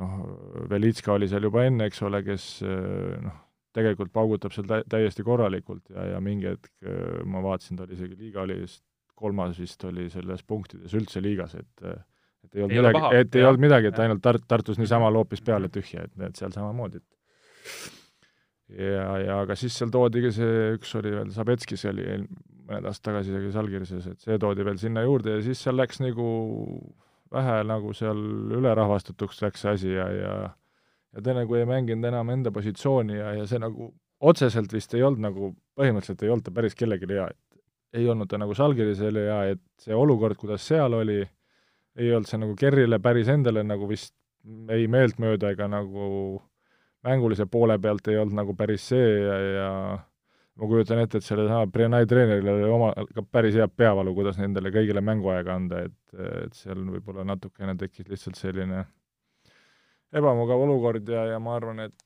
[0.00, 0.16] noh,
[0.72, 3.36] Velitska oli seal juba enne, eks ole, kes äh, noh,
[3.76, 7.94] tegelikult paugutab seal tä-, täiesti korralikult ja, ja mingi hetk äh, ma vaatasin, ta oli
[7.94, 8.82] isegi liiga oli vist
[9.14, 13.46] kolmas vist oli selles punktides üldse liigas, et et ei olnud ei midagi, et ei
[13.52, 17.94] olnud midagi, et ainult Tart-, Tartus niisama loopis peale tühja, et, et seal samamoodi, et
[18.72, 22.06] ja, ja aga siis seal toodigi see, üks oli veel, Sabetskis oli
[22.64, 26.00] mõned aastad tagasi isegi Salgirises, et see toodi veel sinna juurde ja siis seal läks
[26.00, 26.28] nagu
[27.34, 28.20] vähe nagu seal
[28.58, 30.34] ülerahvastatuks läks see asi ja, ja
[31.14, 33.92] ja ta nagu ei mänginud enam enda positsiooni ja, ja see nagu
[34.24, 38.30] otseselt vist ei olnud nagu, põhimõtteliselt ei olnud ta päris kellelegi hea, et ei olnud
[38.30, 41.20] ta nagu Salgirisele hea, et see olukord, kuidas seal oli,
[42.00, 44.14] ei olnud see nagu Kerrile päris endale nagu vist
[44.74, 46.08] ei meeltmööda ega nagu
[47.04, 49.70] mängulise poole pealt ei olnud nagu päris see ja, ja
[50.54, 54.72] ma kujutan ette, et sellesama Brenai treeneril oli oma ka päris hea peavalu, kuidas nendele
[54.74, 55.96] kõigile mänguaega anda, et,
[56.46, 58.84] et seal võib-olla natukene tekkis lihtsalt selline
[60.14, 61.96] ebamugav olukord ja, ja ma arvan, et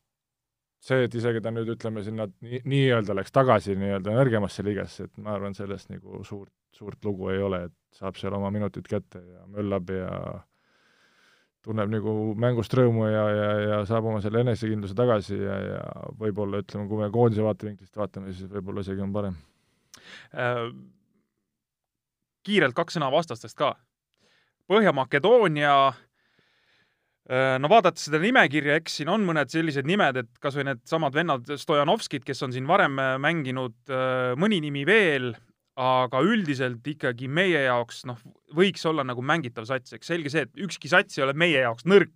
[0.81, 5.21] see, et isegi ta nüüd ütleme sinna nii, nii-öelda läks tagasi nii-öelda nõrgemasse liigasse, et
[5.23, 9.21] ma arvan, sellest nagu suurt, suurt lugu ei ole, et saab seal oma minutid kätte
[9.21, 10.13] ja möllab ja
[11.67, 15.81] tunneb nagu mängust rõõmu ja, ja, ja saab oma selle enesekindluse tagasi ja, ja
[16.21, 19.39] võib-olla ütleme, kui me koondise vaatevinklist vaatame, siis võib-olla isegi on parem
[20.33, 20.69] äh,.
[22.47, 23.75] kiirelt kaks sõna vastastest ka.
[24.71, 30.71] Põhja-Makedoonia äh, no vaadates seda nimekirja, eks siin on mõned sellised nimed, et kas või
[30.71, 35.35] needsamad vennad Stojanovskid, kes on siin varem mänginud, äh, mõni nimi veel
[35.79, 38.19] aga üldiselt ikkagi meie jaoks noh,
[38.57, 41.87] võiks olla nagu mängitav sats, eks selge see, et ükski sats ei ole meie jaoks
[41.87, 42.15] nõrk.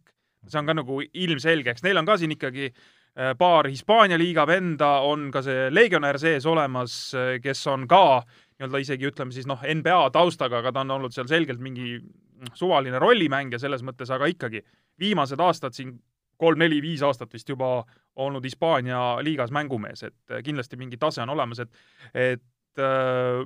[0.51, 4.47] see on ka nagu ilmselge, eks neil on ka siin ikkagi äh, paar Hispaania liiga
[4.47, 8.25] venda, on ka see legionär sees olemas, äh, kes on ka
[8.59, 12.55] nii-öelda isegi ütleme siis noh, NBA taustaga, aga ta on olnud seal selgelt mingi noh,
[12.59, 14.65] suvaline rollimängija selles mõttes, aga ikkagi
[14.99, 15.95] viimased aastad siin
[16.43, 17.85] kolm-neli-viis aastat vist juba
[18.19, 21.71] olnud Hispaania liigas mängumees, et kindlasti mingi tase on olemas, et
[22.15, 22.43] et
[22.81, 23.43] äh,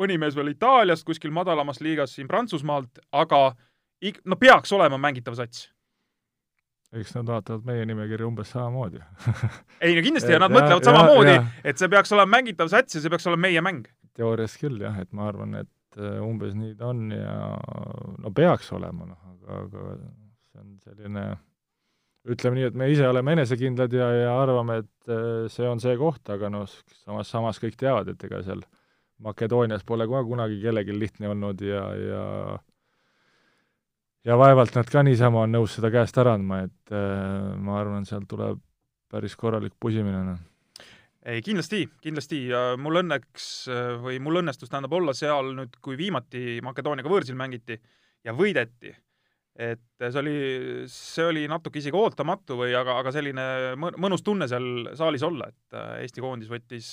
[0.00, 3.50] mõni mees veel Itaaliast, kuskil madalamast liigast siin Prantsusmaalt, aga
[4.02, 5.68] ik-, no peaks olema mängitav sats.
[6.90, 8.98] Eks nad vaatavad meie nimekirja umbes samamoodi.
[9.84, 12.98] Ei no kindlasti ja nad ja, mõtlevad ja, samamoodi, et see peaks olema mängitav sats
[12.98, 13.84] ja see peaks olema meie mäng.
[14.18, 18.34] teoorias küll jah, et ma arvan, et äh, umbes nii ta on ja no no
[18.34, 19.84] peaks olema, noh, aga, aga
[20.50, 21.24] see on selline
[22.28, 25.96] ütleme nii, et me ise oleme enesekindlad ja, ja arvame, et äh, see on see
[26.00, 26.68] koht, aga noh,
[27.04, 28.64] samas, samas kõik teavad, et ega seal
[29.20, 32.24] Makedoonias pole ka kunagi kellelgi lihtne olnud ja, ja
[34.24, 38.06] ja vaevalt nad ka niisama on nõus seda käest ära andma, et äh, ma arvan,
[38.08, 38.60] sealt tuleb
[39.10, 40.46] päris korralik pusimine, noh.
[41.20, 42.46] Ei, kindlasti, kindlasti.
[42.48, 47.36] Ja mul õnneks äh, või mul õnnestus tähendab olla seal nüüd, kui viimati Makedooniaga võõrsil
[47.36, 47.76] mängiti
[48.24, 48.94] ja võideti
[49.60, 50.34] et see oli,
[50.88, 53.44] see oli natuke isegi ootamatu või aga, aga selline
[53.76, 56.90] mõnus tunne seal saalis olla, et äh, Eesti koondis võttis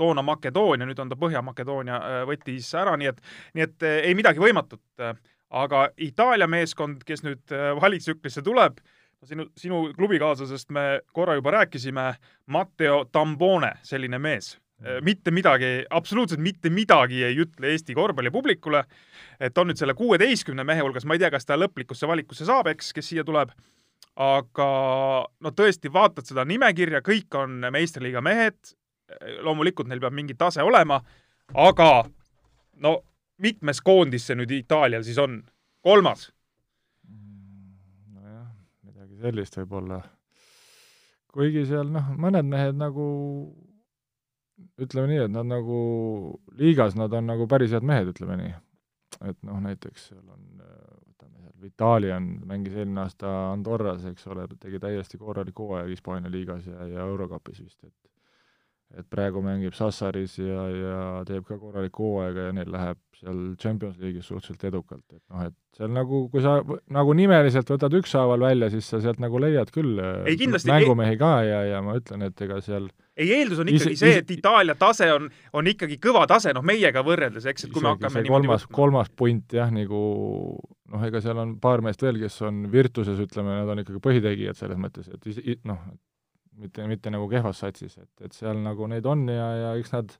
[0.00, 3.20] toona Makedoonia, nüüd on ta Põhja-Makedoonia, äh, võttis ära, nii et,
[3.56, 4.84] nii et äh, ei midagi võimatut.
[5.50, 7.50] aga Itaalia meeskond, kes nüüd
[7.80, 8.76] valiktsüklisse tuleb,
[9.26, 12.12] sinu, sinu klubikaaslasest me korra juba rääkisime,
[12.46, 14.54] Matteo Tambone, selline mees
[15.04, 18.84] mitte midagi, absoluutselt mitte midagi ei ütle Eesti korvpallipublikule.
[19.40, 22.66] et on nüüd selle kuueteistkümne mehe hulgas, ma ei tea, kas ta lõplikusse valikusse saab,
[22.72, 23.50] eks, kes siia tuleb.
[24.16, 24.68] aga
[25.40, 28.76] no tõesti, vaatad seda nimekirja, kõik on meistriliiga mehed.
[29.42, 31.00] loomulikult neil peab mingi tase olema,
[31.54, 32.04] aga
[32.76, 33.00] no
[33.38, 35.42] mitmes koondis see nüüd Itaalial siis on?
[35.82, 36.30] kolmas?
[38.14, 38.46] nojah,
[38.84, 40.02] midagi sellist võib-olla.
[41.32, 43.10] kuigi seal noh, mõned mehed nagu
[44.80, 45.78] ütleme nii, et nad nagu
[46.58, 48.52] liigas, nad on nagu päris head mehed, ütleme nii.
[49.28, 54.46] et noh, näiteks seal on, võtame seal, Vitali on, mängis eelmine aasta Andorras, eks ole,
[54.62, 58.09] tegi täiesti korraliku hooaja Hispaania liigas ja, ja Eurocupis vist, et
[58.98, 64.00] et praegu mängib Sassaris ja, ja teeb ka korralikku hooaega ja neil läheb seal Champions
[64.00, 66.56] League'is suhteliselt edukalt, et noh, et seal nagu, kui sa
[66.96, 71.30] nagu nimeliselt võtad ükshaaval välja, siis sa sealt nagu leiad küll ei, kindlasti, mängumehi ka
[71.46, 74.74] ja, ja ma ütlen, et ega seal ei, eeldus on ikkagi ise, see, et Itaalia
[74.80, 78.48] tase on, on ikkagi kõva tase, noh, meiega võrreldes, eks, et kui me hakkame niimoodi
[78.48, 80.02] kolmas, kolmas punt jah, nagu
[80.90, 84.58] noh, ega seal on paar meest veel, kes on Virtuses, ütleme, nad on ikkagi põhitegijad
[84.58, 85.78] selles mõttes, et noh,
[86.60, 90.14] mitte, mitte nagu kehvas satsis, et, et seal nagu neid on ja, ja eks nad,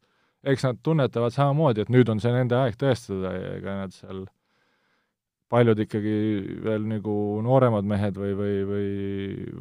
[0.52, 4.24] eks nad tunnetavad samamoodi, et nüüd on see nende aeg tõestada ja ega nad seal
[5.50, 6.16] paljud ikkagi
[6.64, 8.90] veel nagu nooremad mehed või, või, või,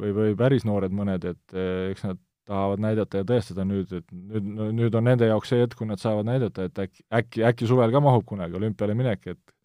[0.02, 2.20] või, või päris noored mõned, et eh, eks nad
[2.50, 4.46] tahavad näidata ja tõestada nüüd, et nüüd,
[4.78, 7.92] nüüd on nende jaoks see hetk, kui nad saavad näidata, et äkki, äkki, äkki suvel
[7.94, 9.56] ka mahub kunagi olümpiale minek, et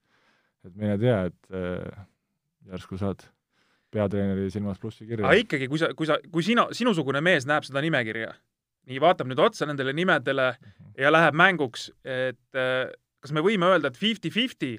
[0.66, 2.06] et mine tea, et äh,
[2.72, 3.22] järsku saad
[3.96, 5.26] peatreeneri silmas plussi kirja.
[5.28, 8.34] aga ikkagi, kui sa, kui sa, kui sina, sinusugune mees näeb seda nimekirja,
[8.90, 10.92] nii vaatab nüüd otsa nendele nimedele mhm.
[11.02, 12.90] ja läheb mänguks, et äh,
[13.24, 14.76] kas me võime öelda, et fifty-fifty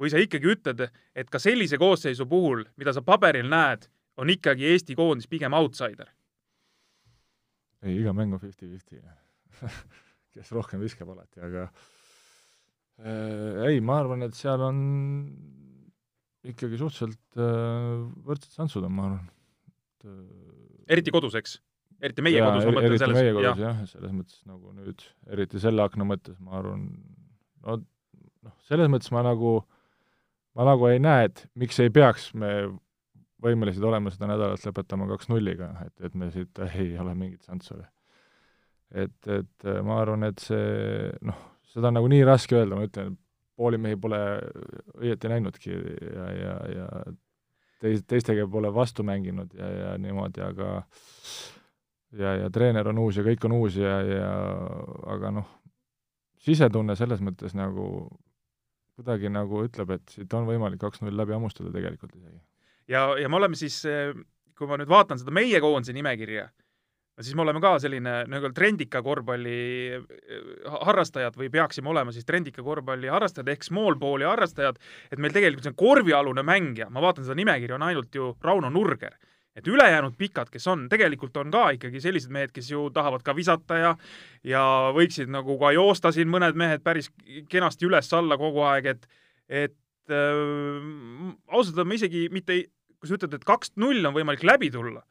[0.00, 0.86] või sa ikkagi ütled,
[1.16, 3.88] et ka sellise koosseisu puhul, mida sa paberil näed,
[4.20, 6.12] on ikkagi Eesti koondis pigem outsider?
[7.80, 9.00] ei, iga mäng on fifty-fifty
[10.34, 11.66] kes rohkem viskab alati, aga
[13.02, 14.78] äh, ei, ma arvan, et seal on
[16.48, 19.26] ikkagi suhteliselt äh, võrdsed šansud on, ma arvan,
[19.68, 21.58] et äh, eriti kodus, eks?
[22.00, 23.18] eriti meie jaa, kodus, ma mõtlen selles.
[23.18, 26.86] meie kodus jah, selles mõttes nagu nüüd, eriti selle akna mõttes, ma arvan,
[27.66, 29.58] no noh, selles mõttes ma nagu,
[30.56, 32.54] ma nagu ei näe, et miks ei peaks me
[33.40, 37.78] võimelised olema seda nädalat lõpetama kaks nulliga, et, et me siit ei ole mingit šanssu.
[38.90, 41.36] et, et ma arvan, et see noh,
[41.72, 43.16] seda on nagu nii raske öelda, ma ütlen,
[43.60, 44.18] pooli mehi pole
[44.96, 46.88] õieti näinudki ja, ja, ja
[47.82, 50.70] teis-, teistega pole vastu mänginud ja, ja niimoodi, aga
[52.16, 54.32] ja, ja treener on uus ja kõik on uus ja, ja
[55.14, 55.52] aga noh,
[56.40, 57.86] sisetunne selles mõttes nagu
[59.00, 62.40] kuidagi nagu ütleb, et siit on võimalik kaks-null läbi hammustada tegelikult isegi.
[62.92, 63.80] ja, ja me oleme siis,
[64.58, 66.50] kui ma nüüd vaatan seda meie koondise nimekirja,
[67.20, 69.56] siis me oleme ka selline nagu trendika korvpalli
[69.96, 70.44] eh,
[70.86, 74.78] harrastajad või peaksime olema siis trendika korvpalli harrastajad ehk small ball'i harrastajad,
[75.10, 79.16] et meil tegelikult see korvialune mängija, ma vaatan seda nimekirja, on ainult ju Rauno Nurger.
[79.58, 83.34] Et ülejäänud pikad, kes on, tegelikult on ka ikkagi sellised mehed, kes ju tahavad ka
[83.36, 83.94] visata ja
[84.46, 84.62] ja
[84.94, 87.10] võiksid nagu ka joosta siin mõned mehed päris
[87.50, 89.08] kenasti üles-alla kogu aeg, et
[89.50, 92.62] et äh, ausalt öelda ma isegi mitte,
[93.00, 95.02] kui sa ütled, et kaks-null on võimalik läbi tulla,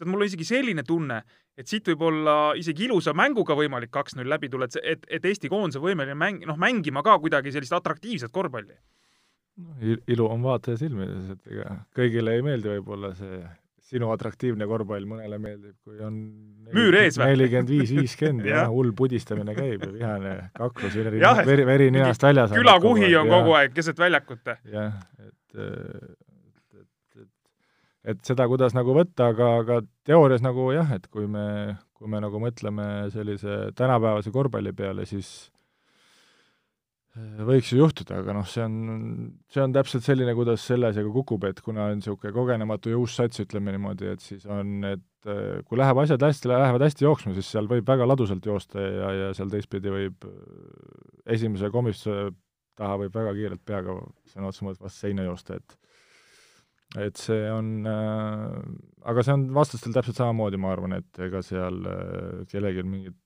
[0.00, 1.22] et mul on isegi selline tunne,
[1.58, 5.50] et siit võib olla isegi ilusa mänguga võimalik kaks-null läbi tulla, et et, et Eesti
[5.52, 8.76] koondis on võimeline mäng-, noh, mängima ka kuidagi sellist atraktiivset korvpalli.
[9.64, 13.42] noh, ilu on vaataja silmides, et ega kõigile ei meeldi võib-olla see
[13.88, 16.16] sinu atraktiivne korvpall, mõnele meeldib, kui on
[16.76, 17.30] müür ees või?
[17.32, 22.52] nelikümmend viis, viiskümmend ja hull pudistamine käib ja vihane kaklus, veri, veri, veri ninast väljas.
[22.52, 24.52] külakuhi on kogu aeg keset väljakut.
[24.68, 25.62] jah, et
[28.04, 32.22] et seda, kuidas nagu võtta, aga, aga teoorias nagu jah, et kui me, kui me
[32.22, 35.50] nagu mõtleme sellise tänapäevase korvpalli peale, siis
[37.48, 38.74] võiks ju juhtuda, aga noh, see on,
[39.50, 43.16] see on täpselt selline, kuidas selle asjaga kukub, et kuna on niisugune kogenematu ja uus
[43.18, 47.34] sats, ütleme niimoodi, et siis on, et äh, kui läheb asjad hästi, lähevad hästi jooksma,
[47.36, 50.28] siis seal võib väga ladusalt joosta ja, ja seal teistpidi võib
[51.26, 52.30] esimese komistuse
[52.78, 53.98] taha võib väga kiirelt peaga
[54.30, 55.78] sõna otseses mõttes vastu seina joosta, et
[56.96, 58.58] et see on äh,,
[59.04, 63.18] aga see on vastastel täpselt samamoodi, ma arvan, et ega seal äh, kellelgi mingit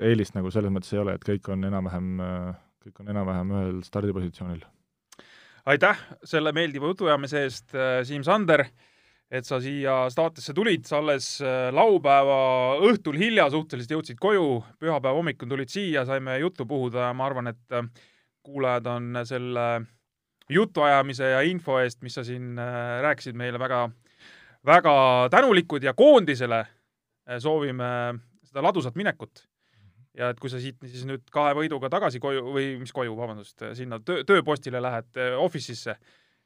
[0.00, 2.52] eelist nagu selles mõttes ei ole, et kõik on enam-vähem äh,
[2.82, 4.62] kõik on enam-vähem ühel stardipositsioonil.
[5.70, 8.64] aitäh selle meeldiva jutuajamise eest, äh, Siim Sander,
[9.30, 15.14] et sa siia saatesse tulid, sa alles äh, laupäeva õhtul hilja suhteliselt jõudsid koju, pühapäeva
[15.16, 17.08] hommikul tulid siia, saime juttu puhuda.
[17.08, 17.86] Ja ma arvan, et äh,
[18.42, 19.68] kuulajad on selle
[20.48, 22.56] jutuajamise ja info eest, mis sa siin
[23.02, 23.86] rääkisid meile väga,
[24.66, 24.94] väga
[25.30, 26.64] tänulikud ja koondisele
[27.38, 27.88] soovime
[28.48, 29.44] seda ladusat minekut
[30.18, 33.64] ja et kui sa siit siis nüüd kahe võiduga tagasi koju või mis koju, vabandust,
[33.78, 35.96] sinna töö, tööpostile lähed äh, office'isse,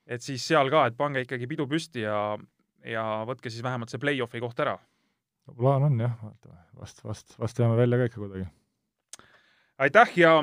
[0.07, 2.21] et siis seal ka, et pange ikkagi pidu püsti ja,
[2.87, 4.77] ja võtke siis vähemalt see play-off'i koht ära.
[5.57, 8.47] plaan on jah, vaatame, vast, vast, vast jääme välja ka ikka kuidagi.
[9.79, 10.39] aitäh ja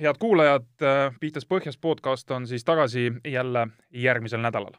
[0.00, 4.72] head kuulajad, äh, Pihtas Põhjas podcast on siis tagasi jälle järgmisel nädalal.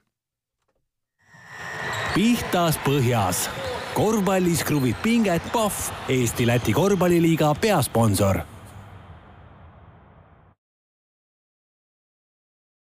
[2.16, 3.50] pihtas Põhjas
[3.94, 8.55] korvpallis kruvib pinget Pahv, Eesti-Läti korvpalliliiga peasponsor